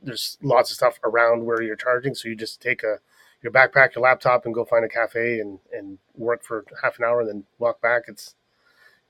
there's 0.04 0.38
lots 0.44 0.70
of 0.70 0.76
stuff 0.76 1.00
around 1.04 1.44
where 1.46 1.62
you're 1.64 1.76
charging 1.76 2.14
so 2.14 2.28
you 2.28 2.36
just 2.36 2.62
take 2.62 2.84
a 2.84 3.00
your 3.46 3.52
backpack 3.52 3.96
your 3.96 4.04
laptop 4.04 4.46
and 4.46 4.54
go 4.56 4.66
find 4.66 4.84
a 4.84 4.90
cafe 4.90 5.40
and 5.40 5.60
and 5.72 6.00
work 6.16 6.44
for 6.44 6.66
half 6.82 6.98
an 6.98 7.06
hour 7.06 7.22
and 7.22 7.30
then 7.30 7.44
walk 7.60 7.80
back. 7.80 8.04
It's 8.08 8.34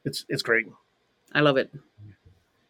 it's 0.03 0.25
it's 0.27 0.43
great 0.43 0.67
i 1.35 1.41
love 1.41 1.57
it 1.57 1.69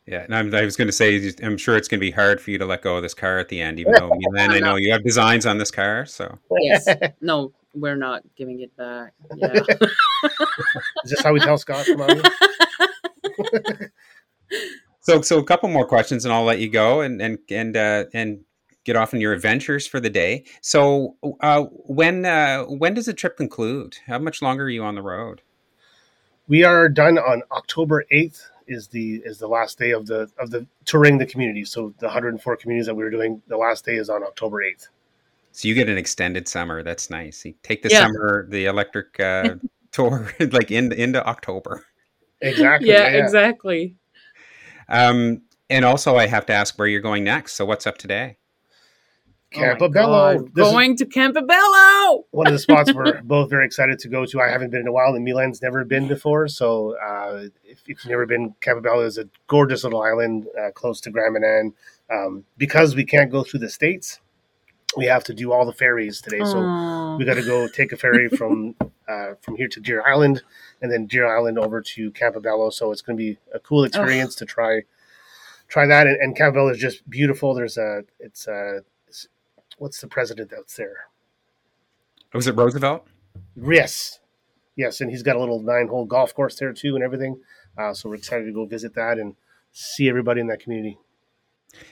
yeah, 0.07 0.21
and 0.21 0.35
I'm, 0.35 0.53
i 0.53 0.63
was 0.63 0.75
going 0.75 0.87
to 0.87 0.91
say, 0.91 1.33
I'm 1.41 1.57
sure 1.57 1.75
it's 1.75 1.87
going 1.87 1.99
to 1.99 2.05
be 2.05 2.11
hard 2.11 2.39
for 2.39 2.51
you 2.51 2.59
to 2.59 2.65
let 2.65 2.83
go 2.83 2.97
of 2.97 3.01
this 3.01 3.15
car 3.15 3.39
at 3.39 3.49
the 3.49 3.59
end, 3.59 3.79
even 3.79 3.93
though 3.93 4.11
Mylène, 4.11 4.49
I 4.51 4.59
know 4.59 4.75
you 4.75 4.91
have 4.91 5.03
designs 5.03 5.47
on 5.47 5.57
this 5.57 5.71
car. 5.71 6.05
So 6.05 6.37
yes, 6.61 6.87
no, 7.21 7.53
we're 7.73 7.95
not 7.95 8.21
giving 8.35 8.61
it 8.61 8.75
back. 8.77 9.13
Yeah. 9.35 9.53
Is 11.03 11.11
this 11.11 11.21
how 11.21 11.33
we 11.33 11.39
tell 11.39 11.57
Scott? 11.57 11.87
so, 15.01 15.21
so 15.21 15.39
a 15.39 15.43
couple 15.43 15.69
more 15.69 15.87
questions, 15.87 16.23
and 16.23 16.33
I'll 16.33 16.43
let 16.43 16.59
you 16.59 16.69
go 16.69 17.01
and 17.01 17.19
and 17.19 17.39
and 17.49 17.75
uh, 17.75 18.05
and 18.13 18.41
get 18.83 18.95
off 18.95 19.15
on 19.15 19.19
your 19.19 19.33
adventures 19.33 19.87
for 19.87 19.99
the 19.99 20.11
day. 20.11 20.45
So, 20.61 21.15
uh, 21.41 21.63
when 21.63 22.25
uh, 22.25 22.65
when 22.65 22.93
does 22.93 23.07
the 23.07 23.13
trip 23.13 23.37
conclude? 23.37 23.97
How 24.05 24.19
much 24.19 24.43
longer 24.43 24.65
are 24.65 24.69
you 24.69 24.83
on 24.83 24.93
the 24.93 25.01
road? 25.01 25.41
We 26.47 26.63
are 26.63 26.87
done 26.89 27.17
on 27.17 27.41
October 27.51 28.05
eighth 28.11 28.51
is 28.67 28.87
the 28.87 29.21
is 29.25 29.39
the 29.39 29.47
last 29.47 29.77
day 29.77 29.91
of 29.91 30.05
the 30.07 30.29
of 30.39 30.49
the 30.49 30.65
touring 30.85 31.17
the 31.17 31.25
community. 31.25 31.65
So 31.65 31.93
the 31.99 32.07
104 32.07 32.57
communities 32.57 32.87
that 32.87 32.95
we 32.95 33.03
were 33.03 33.09
doing, 33.09 33.41
the 33.47 33.57
last 33.57 33.85
day 33.85 33.95
is 33.95 34.09
on 34.09 34.23
October 34.23 34.63
8th. 34.63 34.87
So 35.51 35.67
you 35.69 35.73
get 35.73 35.87
an 35.87 35.97
extended 35.97 36.47
summer. 36.47 36.83
That's 36.83 37.09
nice. 37.09 37.45
You 37.45 37.53
take 37.63 37.81
the 37.81 37.89
yeah. 37.89 38.01
summer, 38.01 38.45
the 38.49 38.65
electric 38.65 39.17
uh, 39.19 39.55
tour, 39.91 40.29
like 40.51 40.69
in, 40.69 40.91
into 40.91 41.25
October. 41.25 41.85
Exactly. 42.41 42.89
Yeah, 42.89 43.09
yeah, 43.09 43.23
exactly. 43.23 43.95
Um, 44.89 45.43
and 45.69 45.85
also, 45.85 46.17
I 46.17 46.27
have 46.27 46.45
to 46.47 46.53
ask 46.53 46.77
where 46.77 46.87
you're 46.87 47.01
going 47.01 47.23
next. 47.23 47.53
So, 47.53 47.65
what's 47.65 47.87
up 47.87 47.97
today? 47.97 48.37
Campobello. 49.53 50.39
Oh 50.39 50.43
going 50.53 50.91
is 50.91 50.99
to 50.99 51.05
Campobello. 51.05 51.94
One 52.31 52.47
of 52.47 52.53
the 52.53 52.59
spots 52.59 52.93
we're 52.93 53.21
both 53.23 53.49
very 53.49 53.65
excited 53.65 53.99
to 53.99 54.07
go 54.07 54.25
to. 54.25 54.41
I 54.41 54.49
haven't 54.49 54.69
been 54.69 54.81
in 54.81 54.87
a 54.87 54.91
while, 54.91 55.13
and 55.15 55.25
Mylène's 55.25 55.61
never 55.61 55.83
been 55.83 56.07
before. 56.07 56.47
So 56.47 56.95
uh, 56.97 57.47
if, 57.63 57.81
if, 57.87 57.87
you've 57.87 58.05
never 58.05 58.25
been, 58.25 58.55
Campobello 58.61 59.05
is 59.05 59.17
a 59.17 59.29
gorgeous 59.47 59.83
little 59.83 60.01
island 60.01 60.47
uh, 60.59 60.71
close 60.71 61.01
to 61.01 61.11
Grand 61.11 61.33
Manan. 61.33 61.73
Um, 62.11 62.45
because 62.57 62.95
we 62.95 63.03
can't 63.03 63.31
go 63.31 63.43
through 63.43 63.61
the 63.61 63.69
states, 63.69 64.19
we 64.95 65.05
have 65.05 65.23
to 65.25 65.33
do 65.33 65.51
all 65.51 65.65
the 65.65 65.73
ferries 65.73 66.21
today. 66.21 66.39
So 66.39 66.55
Aww. 66.55 67.17
we 67.17 67.25
got 67.25 67.35
to 67.35 67.43
go 67.43 67.67
take 67.67 67.91
a 67.91 67.97
ferry 67.97 68.29
from 68.37 68.75
uh, 69.07 69.33
from 69.41 69.55
here 69.55 69.67
to 69.67 69.79
Deer 69.79 70.03
Island, 70.05 70.43
and 70.81 70.91
then 70.91 71.05
Deer 71.05 71.27
Island 71.27 71.59
over 71.59 71.81
to 71.81 72.11
Campobello. 72.11 72.71
So 72.71 72.91
it's 72.91 73.01
going 73.01 73.17
to 73.17 73.23
be 73.23 73.37
a 73.53 73.59
cool 73.59 73.83
experience 73.83 74.35
to 74.35 74.45
try 74.45 74.81
try 75.67 75.85
that. 75.87 76.07
And, 76.07 76.17
and 76.17 76.37
Campobello 76.37 76.71
is 76.71 76.77
just 76.77 77.07
beautiful. 77.09 77.53
There's 77.53 77.77
a 77.77 78.03
it's 78.19 78.47
a 78.47 78.81
what's 79.77 80.01
the 80.01 80.07
president 80.07 80.51
that's 80.51 80.75
there? 80.75 81.07
Was 82.35 82.47
it 82.47 82.55
Roosevelt? 82.55 83.07
Yes, 83.55 84.19
yes, 84.75 85.01
and 85.01 85.09
he's 85.09 85.23
got 85.23 85.35
a 85.35 85.39
little 85.39 85.61
nine-hole 85.61 86.05
golf 86.05 86.33
course 86.33 86.59
there 86.59 86.73
too, 86.73 86.95
and 86.95 87.03
everything. 87.03 87.39
Uh, 87.77 87.93
so 87.93 88.09
we're 88.09 88.15
excited 88.15 88.45
to 88.45 88.51
go 88.51 88.65
visit 88.65 88.93
that 88.95 89.17
and 89.17 89.35
see 89.71 90.09
everybody 90.09 90.41
in 90.41 90.47
that 90.47 90.59
community. 90.59 90.97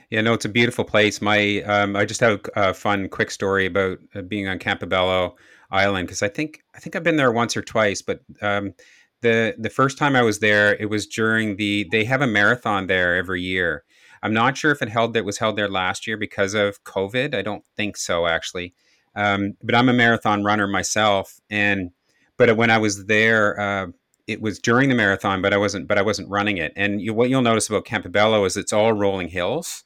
Yeah, 0.10 0.22
no, 0.22 0.34
it's 0.34 0.46
a 0.46 0.50
beautiful 0.50 0.86
place. 0.86 1.22
My, 1.22 1.62
um, 1.64 1.96
I 1.96 2.06
just 2.06 2.22
have 2.22 2.42
a 2.56 2.74
fun, 2.74 3.10
quick 3.10 3.32
story 3.32 3.66
about 3.66 4.00
uh, 4.16 4.22
being 4.22 4.48
on 4.48 4.60
Campobello 4.60 5.34
Island 5.72 6.08
because 6.08 6.22
I 6.22 6.30
think 6.30 6.64
I 6.76 6.80
think 6.80 6.96
I've 6.96 7.04
been 7.04 7.18
there 7.18 7.32
once 7.32 7.58
or 7.58 7.62
twice, 7.62 8.02
but 8.02 8.22
um, 8.42 8.74
the 9.22 9.56
the 9.58 9.70
first 9.70 9.98
time 9.98 10.16
I 10.16 10.22
was 10.22 10.40
there, 10.40 10.76
it 10.76 10.90
was 10.90 11.08
during 11.08 11.56
the 11.56 11.88
they 11.92 12.06
have 12.06 12.22
a 12.22 12.28
marathon 12.28 12.88
there 12.88 13.16
every 13.16 13.42
year, 13.42 13.84
I'm 14.22 14.34
not 14.34 14.58
sure 14.58 14.72
if 14.72 14.82
it 14.82 14.90
held 14.90 15.14
that 15.14 15.26
was 15.26 15.40
held 15.40 15.58
there 15.58 15.70
last 15.70 16.08
year 16.08 16.16
because 16.16 16.54
of 16.54 16.84
COVID. 16.84 17.36
I 17.36 17.42
don't 17.42 17.66
think 17.76 17.98
so 17.98 18.28
actually. 18.28 18.74
Um, 19.16 19.56
but 19.62 19.76
I'm 19.76 19.90
a 19.90 19.94
marathon 19.94 20.44
runner 20.44 20.68
myself, 20.68 21.40
and 21.50 21.92
but 22.38 22.56
when 22.58 22.72
I 22.72 22.78
was 22.78 23.06
there, 23.06 23.60
uh, 23.60 23.88
it 24.26 24.42
was 24.42 24.60
during 24.60 24.90
the 24.90 24.96
marathon, 24.96 25.42
but 25.42 25.54
I 25.54 25.58
wasn't. 25.58 25.88
But 25.88 25.98
I 25.98 26.02
wasn't 26.02 26.30
running 26.30 26.58
it. 26.58 26.74
And 26.76 27.02
you, 27.02 27.14
what 27.14 27.30
you'll 27.30 27.42
notice 27.42 27.70
about 27.70 27.86
Campobello 27.86 28.46
is 28.46 28.58
it's 28.58 28.74
all 28.74 28.94
rolling 28.94 29.30
hills, 29.30 29.84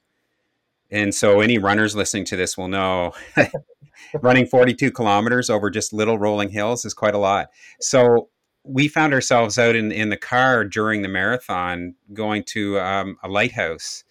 and 0.90 1.14
so 1.14 1.42
any 1.42 1.58
runners 1.58 1.96
listening 1.96 2.26
to 2.26 2.36
this 2.36 2.58
will 2.58 2.70
know 2.70 3.14
running 4.22 4.46
42 4.46 4.92
kilometers 4.92 5.50
over 5.50 5.70
just 5.70 5.94
little 5.94 6.18
rolling 6.18 6.50
hills 6.50 6.86
is 6.86 6.94
quite 6.94 7.16
a 7.16 7.20
lot. 7.20 7.50
So 7.80 8.30
we 8.64 8.88
found 8.88 9.14
ourselves 9.14 9.58
out 9.58 9.76
in, 9.76 9.92
in 9.92 10.10
the 10.10 10.18
car 10.18 10.66
during 10.66 11.02
the 11.02 11.08
marathon 11.08 11.96
going 12.14 12.44
to 12.44 12.80
um, 12.80 13.18
a 13.24 13.30
lighthouse 13.30 14.04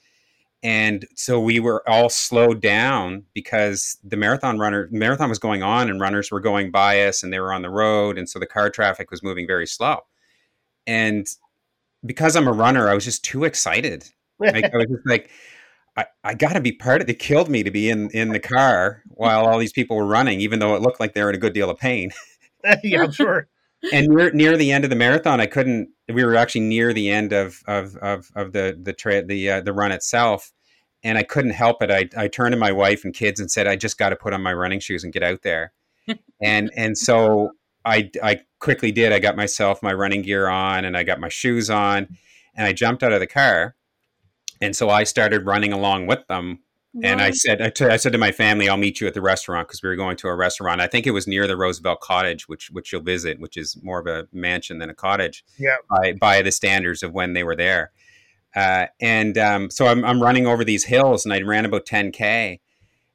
and 0.63 1.07
so 1.15 1.39
we 1.39 1.61
were 1.61 1.87
all 1.89 2.09
slowed 2.09 2.61
down 2.61 3.25
because 3.35 3.99
the 4.03 4.17
marathon 4.17 4.59
runner 4.59 4.89
marathon 4.91 5.29
was 5.29 5.39
going 5.39 5.63
on 5.63 5.89
and 5.89 6.01
runners 6.01 6.31
were 6.31 6.41
going 6.41 6.71
by 6.71 7.03
us 7.07 7.23
and 7.23 7.33
they 7.33 7.41
were 7.41 7.53
on 7.53 7.63
the 7.63 7.71
road 7.71 8.19
and 8.19 8.29
so 8.29 8.39
the 8.39 8.47
car 8.47 8.71
traffic 8.71 9.11
was 9.11 9.23
moving 9.23 9.47
very 9.47 9.67
slow 9.67 10.01
and 10.87 11.27
because 12.05 12.37
i'm 12.37 12.49
a 12.49 12.53
runner 12.53 12.89
i 12.89 12.95
was 12.95 13.05
just 13.05 13.25
too 13.25 13.45
excited 13.45 14.05
like 14.39 14.65
i 14.65 14.77
was 14.77 14.87
just 14.87 15.07
like 15.07 15.31
i, 15.97 16.07
I 16.25 16.35
got 16.35 16.55
to 16.55 16.61
be 16.61 16.73
part 16.73 17.01
of 17.01 17.09
it 17.09 17.19
killed 17.19 17.49
me 17.49 17.63
to 17.63 17.71
be 17.71 17.91
in 17.91 18.11
in 18.11 18.31
the 18.31 18.41
car 18.41 19.03
while 19.17 19.47
all 19.47 19.59
these 19.59 19.73
people 19.73 19.97
were 19.97 20.07
running, 20.07 20.41
even 20.41 20.59
though 20.59 20.75
it 20.75 20.83
looked 20.83 21.01
like 21.01 21.15
they 21.15 21.23
were 21.23 21.31
in 21.31 21.35
a 21.35 21.39
good 21.39 21.55
deal 21.55 21.71
of 21.71 21.79
pain. 21.79 22.13
yeah, 22.85 23.03
I'm 23.03 23.13
sure. 23.13 23.49
and 23.93 24.09
near 24.09 24.31
near 24.31 24.57
the 24.57 24.73
end 24.73 24.85
of 24.85 24.91
the 24.91 24.97
marathon, 24.97 25.41
I 25.41 25.47
couldn't. 25.47 25.89
We 26.09 26.25
were 26.25 26.37
actually 26.37 26.63
near 26.63 26.93
the 26.93 27.11
end 27.11 27.33
of 27.33 27.63
of 27.67 27.97
of, 27.97 28.31
of 28.35 28.53
the 28.53 28.79
the 28.81 28.93
tra- 28.93 29.25
the 29.25 29.51
uh, 29.51 29.61
the 29.61 29.73
run 29.73 29.93
itself, 29.93 30.53
and 31.03 31.19
I 31.19 31.23
couldn't 31.23 31.53
help 31.53 31.83
it. 31.83 31.91
I 31.91 32.09
I 32.17 32.29
turned 32.29 32.53
to 32.53 32.59
my 32.59 32.73
wife 32.73 33.05
and 33.05 33.13
kids 33.13 33.41
and 33.41 33.51
said, 33.51 33.67
"I 33.67 33.77
just 33.77 33.99
got 33.99 34.11
to 34.11 34.17
put 34.17 34.33
on 34.33 34.43
my 34.43 34.53
running 34.53 34.81
shoes 34.81 35.05
and 35.05 35.13
get 35.13 35.23
out 35.23 35.43
there." 35.43 35.73
and 36.43 36.71
and 36.77 36.97
so 36.97 37.51
I 37.85 38.11
I 38.23 38.41
quickly 38.61 38.93
did. 38.93 39.13
I 39.13 39.19
got 39.19 39.37
myself 39.37 39.83
my 39.83 39.93
running 39.93 40.23
gear 40.23 40.49
on 40.49 40.85
and 40.85 40.97
I 40.97 41.03
got 41.03 41.21
my 41.21 41.29
shoes 41.29 41.71
on, 41.71 42.09
and 42.55 42.67
I 42.67 42.73
jumped 42.73 43.03
out 43.03 43.13
of 43.13 43.21
the 43.21 43.27
car, 43.27 43.75
and 44.61 44.77
so 44.77 44.89
I 44.89 45.05
started 45.05 45.47
running 45.47 45.73
along 45.73 46.07
with 46.07 46.27
them 46.29 46.61
and 47.03 47.21
I 47.21 47.31
said, 47.31 47.61
I, 47.61 47.71
t- 47.71 47.85
I 47.85 47.97
said 47.97 48.13
to 48.13 48.19
my 48.19 48.33
family, 48.33 48.69
I'll 48.69 48.77
meet 48.77 49.01
you 49.01 49.07
at 49.07 49.15
the 49.15 49.21
restaurant 49.21 49.69
because 49.69 49.83
we 49.83 49.89
were 49.89 49.97
going 49.97 50.17
to 50.19 50.29
a 50.29 50.35
restaurant. 50.35 50.81
I 50.81 50.87
think 50.87 51.07
it 51.07 51.11
was 51.11 51.27
near 51.27 51.47
the 51.47 51.57
Roosevelt 51.57 52.01
Cottage, 52.01 52.49
which 52.49 52.71
which 52.71 52.93
you'll 52.93 53.03
visit, 53.03 53.41
which 53.41 53.57
is 53.57 53.77
more 53.83 53.99
of 53.99 54.07
a 54.07 54.27
mansion 54.33 54.79
than 54.79 54.91
a 54.91 54.95
cottage. 54.95 55.45
Yeah. 55.59 55.77
By 55.91 56.13
by 56.13 56.43
the 56.43 56.53
standards 56.53 57.03
of 57.03 57.13
when 57.13 57.33
they 57.33 57.45
were 57.45 57.57
there, 57.57 57.93
uh, 58.55 58.87
and 59.01 59.37
um, 59.37 59.71
so 59.71 59.87
I'm 59.87 60.05
I'm 60.05 60.23
running 60.23 60.47
over 60.47 60.65
these 60.65 60.85
hills, 60.85 61.25
and 61.25 61.33
I 61.35 61.43
ran 61.43 61.67
about 61.67 61.85
10k, 61.85 62.61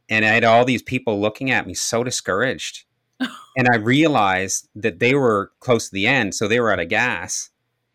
and 0.09 0.25
I 0.25 0.29
had 0.29 0.43
all 0.43 0.65
these 0.65 0.83
people 0.83 1.19
looking 1.19 1.49
at 1.49 1.65
me, 1.65 1.73
so 1.73 2.03
discouraged, 2.03 2.85
and 3.19 3.67
I 3.71 3.77
realized 3.77 4.69
that 4.75 4.99
they 4.99 5.15
were 5.15 5.51
close 5.59 5.89
to 5.89 5.93
the 5.93 6.07
end, 6.07 6.35
so 6.35 6.47
they 6.47 6.59
were 6.59 6.71
out 6.71 6.79
of 6.79 6.89
gas, 6.89 7.49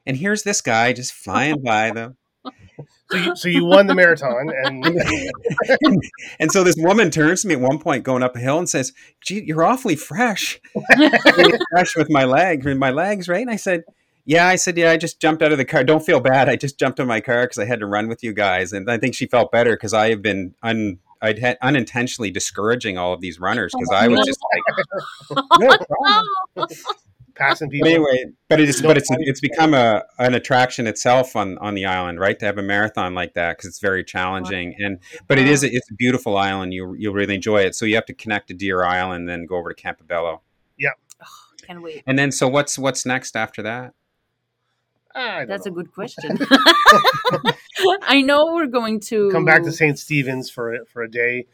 and 0.05 0.17
here's 0.17 0.43
this 0.43 0.61
guy 0.61 0.93
just 0.93 1.13
flying 1.13 1.63
by 1.63 1.93
them. 1.93 2.17
So 3.11 3.17
you, 3.17 3.37
so 3.37 3.49
you 3.49 3.65
won 3.65 3.87
the 3.87 3.95
marathon, 3.95 4.51
and 4.65 4.85
and 6.41 6.51
so 6.51 6.65
this 6.65 6.75
woman 6.77 7.11
turns 7.11 7.43
to 7.43 7.49
me 7.49 7.55
at 7.55 7.61
one 7.61 7.79
point 7.79 8.03
going 8.03 8.23
up 8.23 8.35
a 8.35 8.39
hill 8.41 8.59
and 8.59 8.69
says, 8.69 8.93
"Gee, 9.25 9.45
you're 9.45 9.63
awfully 9.63 9.97
fresh, 9.97 10.61
fresh 11.71 11.97
with 11.97 12.11
my 12.11 12.25
legs, 12.25 12.65
with 12.67 12.79
my 12.79 12.91
legs, 12.91 13.29
right?" 13.29 13.43
And 13.43 13.51
I 13.51 13.57
said, 13.57 13.85
"Yeah." 14.25 14.49
I 14.49 14.57
said, 14.57 14.77
"Yeah, 14.77 14.91
I 14.91 14.97
just 14.97 15.21
jumped 15.21 15.43
out 15.43 15.53
of 15.53 15.59
the 15.59 15.65
car. 15.65 15.85
Don't 15.85 16.05
feel 16.05 16.21
bad. 16.21 16.49
I 16.49 16.57
just 16.57 16.79
jumped 16.79 16.99
in 16.99 17.07
my 17.07 17.21
car 17.21 17.43
because 17.43 17.59
I 17.59 17.65
had 17.65 17.81
to 17.81 17.87
run 17.87 18.09
with 18.09 18.25
you 18.25 18.33
guys." 18.33 18.73
And 18.73 18.91
I 18.91 18.99
think 18.99 19.15
she 19.15 19.27
felt 19.27 19.53
better 19.53 19.77
because 19.77 19.95
I 19.95 20.11
have 20.11 20.23
been 20.23 20.55
un, 20.63 20.99
I'd 21.23 21.39
had 21.39 21.59
unintentionally 21.63 22.31
discouraging 22.31 22.99
all 22.99 23.13
of 23.13 23.21
these 23.21 23.41
runners 23.41 23.73
oh 23.75 23.79
because 23.79 23.93
I 23.95 24.09
was 24.09 24.27
just 24.27 24.41
like, 24.53 25.45
no 25.61 25.77
problem 25.79 26.69
passing 27.37 27.69
but 27.69 27.73
people. 27.73 27.89
anyway, 27.89 28.25
but 28.49 28.61
it 28.61 28.69
is, 28.69 28.83
No 28.83 28.89
but 28.89 28.97
it's 28.97 29.09
it's 29.11 29.41
become 29.41 29.75
a 29.75 30.03
an 30.19 30.35
attraction 30.35 30.87
itself 30.87 31.37
on 31.37 31.59
on 31.59 31.75
the 31.75 31.85
island, 31.87 32.19
right? 32.19 32.39
To 32.39 32.47
have 32.47 32.59
a 32.59 32.63
marathon 32.63 33.15
like 33.15 33.35
that 33.35 33.57
because 33.57 33.69
it's 33.69 33.79
very 33.81 34.03
challenging, 34.03 34.75
and 34.79 34.99
but 35.29 35.39
it 35.39 35.47
is 35.47 35.63
a, 35.63 35.73
it's 35.73 35.91
a 35.91 35.95
beautiful 35.95 36.37
island. 36.37 36.73
You 36.75 36.95
you'll 36.99 37.15
really 37.15 37.35
enjoy 37.35 37.63
it. 37.63 37.75
So 37.75 37.85
you 37.87 37.95
have 37.97 38.07
to 38.07 38.15
connect 38.15 38.49
to 38.49 38.55
Deer 38.55 38.83
Island, 38.85 39.29
then 39.29 39.47
go 39.47 39.57
over 39.57 39.73
to 39.73 39.81
Campobello, 39.83 40.41
Yeah. 40.79 40.91
Can't 41.67 41.83
wait. 41.83 42.03
and 42.07 42.19
then 42.19 42.33
so 42.33 42.49
what's 42.49 42.79
what's 42.79 43.05
next 43.07 43.37
after 43.37 43.63
that? 43.63 43.95
That's 45.15 45.67
know. 45.67 45.73
a 45.73 45.75
good 45.75 45.93
question. 45.93 46.39
I 48.03 48.23
know 48.23 48.53
we're 48.55 48.67
going 48.67 49.01
to 49.01 49.31
come 49.31 49.45
back 49.45 49.63
to 49.65 49.73
St. 49.73 49.99
Stephen's 49.99 50.51
for 50.51 50.75
a- 50.75 50.85
for 50.87 51.03
a 51.03 51.11
day, 51.11 51.47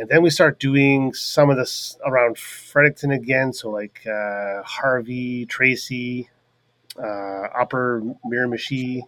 and 0.00 0.08
then 0.08 0.22
we 0.22 0.30
start 0.30 0.58
doing 0.58 1.12
some 1.12 1.50
of 1.50 1.58
this 1.58 1.98
around 2.06 2.38
Fredericton 2.38 3.10
again. 3.10 3.52
So 3.52 3.68
like 3.68 4.00
uh, 4.06 4.62
Harvey, 4.62 5.44
Tracy, 5.44 6.30
uh, 6.98 7.48
Upper 7.54 8.02
Miramichi. 8.24 9.02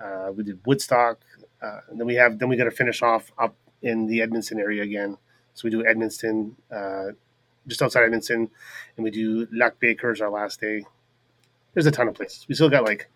Uh, 0.00 0.32
we 0.36 0.44
did 0.44 0.60
Woodstock, 0.66 1.20
uh, 1.62 1.80
and 1.88 1.98
then 1.98 2.06
we 2.06 2.16
have 2.16 2.38
then 2.38 2.50
we 2.50 2.56
got 2.56 2.64
to 2.64 2.70
finish 2.70 3.00
off 3.02 3.32
up 3.38 3.54
in 3.80 4.06
the 4.08 4.18
Edmundston 4.18 4.58
area 4.58 4.82
again. 4.82 5.16
So 5.54 5.62
we 5.64 5.70
do 5.70 5.82
Edmundston, 5.84 6.52
uh, 6.70 7.12
just 7.66 7.80
outside 7.80 8.02
Edmundston, 8.02 8.50
and 8.96 9.04
we 9.04 9.10
do 9.10 9.48
Lac 9.50 9.80
Baker's 9.80 10.20
our 10.20 10.30
last 10.30 10.60
day. 10.60 10.84
There's 11.72 11.86
a 11.86 11.90
ton 11.90 12.08
of 12.08 12.14
places. 12.14 12.46
We 12.46 12.54
still 12.54 12.68
got 12.68 12.84
like 12.84 13.08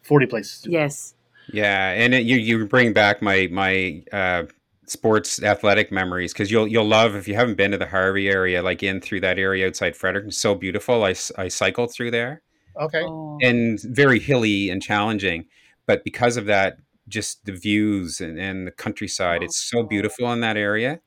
forty 0.00 0.24
places. 0.24 0.62
To. 0.62 0.70
Yes. 0.70 1.14
Yeah, 1.52 1.90
and 1.90 2.14
it, 2.14 2.24
you 2.24 2.36
you 2.36 2.66
bring 2.66 2.94
back 2.94 3.20
my 3.20 3.48
my 3.50 4.02
uh, 4.10 4.44
sports 4.86 5.42
athletic 5.42 5.92
memories 5.92 6.32
because 6.32 6.50
you'll 6.50 6.66
you'll 6.68 6.86
love 6.86 7.14
if 7.14 7.28
you 7.28 7.34
haven't 7.34 7.56
been 7.56 7.70
to 7.70 7.78
the 7.78 7.86
Harvey 7.86 8.28
area, 8.28 8.62
like 8.62 8.82
in 8.82 9.00
through 9.00 9.20
that 9.20 9.38
area 9.38 9.66
outside 9.66 9.96
Fredericton. 9.96 10.28
It's 10.28 10.38
so 10.38 10.54
beautiful. 10.54 11.04
I 11.04 11.14
I 11.36 11.48
cycled 11.48 11.92
through 11.92 12.10
there. 12.10 12.42
Okay. 12.80 13.02
Oh. 13.02 13.38
and 13.42 13.78
very 13.82 14.18
hilly 14.18 14.70
and 14.70 14.82
challenging. 14.82 15.44
But 15.86 16.04
because 16.04 16.38
of 16.38 16.46
that, 16.46 16.78
just 17.06 17.44
the 17.44 17.52
views 17.52 18.20
and, 18.20 18.38
and 18.38 18.66
the 18.66 18.70
countryside, 18.70 19.42
it's 19.42 19.58
so 19.58 19.82
beautiful 19.82 20.32
in 20.32 20.40
that 20.40 20.56
area. 20.56 21.00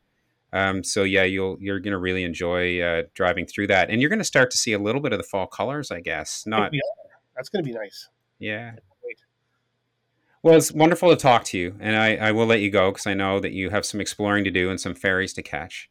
Um, 0.53 0.83
so 0.83 1.03
yeah, 1.03 1.23
you'll 1.23 1.57
you're 1.59 1.79
gonna 1.79 1.97
really 1.97 2.23
enjoy 2.23 2.79
uh, 2.81 3.03
driving 3.15 3.45
through 3.47 3.67
that, 3.67 3.89
and 3.89 3.99
you're 3.99 4.11
gonna 4.11 4.23
start 4.23 4.51
to 4.51 4.57
see 4.57 4.73
a 4.73 4.79
little 4.79 5.01
bit 5.01 5.11
of 5.11 5.17
the 5.17 5.23
fall 5.23 5.47
colors, 5.47 5.91
I 5.91 6.01
guess. 6.01 6.45
Not 6.45 6.71
We. 6.71 6.81
That's 7.35 7.49
going 7.49 7.63
to 7.65 7.69
be 7.69 7.77
nice. 7.77 8.07
yeah. 8.39 8.73
Wait. 10.45 10.51
Well, 10.51 10.57
it's 10.59 10.71
wonderful 10.71 11.09
to 11.09 11.15
talk 11.15 11.43
to 11.45 11.57
you, 11.57 11.75
and 11.79 11.95
I, 11.95 12.17
I 12.17 12.31
will 12.31 12.45
let 12.45 12.59
you 12.59 12.69
go 12.69 12.91
because 12.91 13.07
I 13.07 13.15
know 13.15 13.39
that 13.39 13.53
you 13.53 13.71
have 13.71 13.83
some 13.83 13.99
exploring 13.99 14.43
to 14.43 14.51
do 14.51 14.69
and 14.69 14.79
some 14.79 14.93
ferries 14.93 15.33
to 15.33 15.41
catch. 15.41 15.89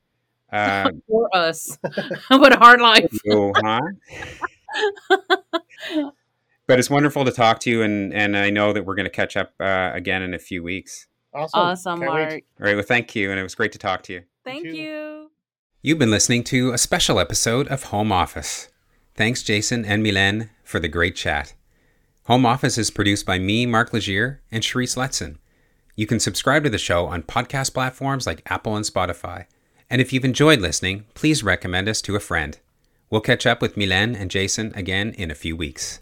Uh, 0.52 0.92
For 1.08 1.28
us. 1.36 1.76
what 2.28 2.54
a 2.54 2.58
hard 2.58 2.80
life. 2.80 3.10
so, 3.26 3.52
huh? 3.64 3.80
But 6.68 6.78
it's 6.78 6.88
wonderful 6.88 7.24
to 7.24 7.32
talk 7.32 7.58
to 7.60 7.70
you, 7.70 7.82
and, 7.82 8.14
and 8.14 8.36
I 8.36 8.50
know 8.50 8.72
that 8.72 8.86
we're 8.86 8.94
going 8.94 9.06
to 9.06 9.10
catch 9.10 9.36
up 9.36 9.54
uh, 9.58 9.90
again 9.92 10.22
in 10.22 10.34
a 10.34 10.38
few 10.38 10.62
weeks. 10.62 11.08
Awesome. 11.34 11.60
Awesome, 11.60 12.00
Can't 12.00 12.12
wait. 12.12 12.20
Mark. 12.20 12.32
All 12.32 12.66
right. 12.66 12.74
Well, 12.76 12.84
thank 12.84 13.16
you, 13.16 13.32
and 13.32 13.40
it 13.40 13.42
was 13.42 13.56
great 13.56 13.72
to 13.72 13.78
talk 13.78 14.04
to 14.04 14.12
you. 14.12 14.22
Thank 14.44 14.66
too. 14.66 14.76
you. 14.76 15.30
You've 15.82 15.98
been 15.98 16.12
listening 16.12 16.44
to 16.44 16.72
a 16.72 16.78
special 16.78 17.18
episode 17.18 17.66
of 17.68 17.84
Home 17.84 18.12
Office. 18.12 18.68
Thanks, 19.16 19.42
Jason 19.42 19.84
and 19.84 20.06
Mylène, 20.06 20.50
for 20.62 20.78
the 20.78 20.88
great 20.88 21.16
chat. 21.16 21.54
Home 22.26 22.46
Office 22.46 22.78
is 22.78 22.90
produced 22.90 23.26
by 23.26 23.38
me, 23.38 23.66
Mark 23.66 23.92
Legier, 23.92 24.40
and 24.50 24.62
Charisse 24.62 24.96
Letson. 24.96 25.36
You 25.94 26.06
can 26.06 26.18
subscribe 26.18 26.64
to 26.64 26.70
the 26.70 26.78
show 26.78 27.04
on 27.04 27.22
podcast 27.22 27.74
platforms 27.74 28.26
like 28.26 28.40
Apple 28.46 28.76
and 28.76 28.84
Spotify. 28.86 29.44
And 29.90 30.00
if 30.00 30.10
you've 30.10 30.24
enjoyed 30.24 30.60
listening, 30.60 31.04
please 31.12 31.44
recommend 31.44 31.86
us 31.86 32.00
to 32.00 32.16
a 32.16 32.20
friend. 32.20 32.58
We'll 33.10 33.20
catch 33.20 33.44
up 33.44 33.60
with 33.60 33.76
Mylène 33.76 34.18
and 34.18 34.30
Jason 34.30 34.72
again 34.74 35.12
in 35.18 35.30
a 35.30 35.34
few 35.34 35.54
weeks. 35.54 36.00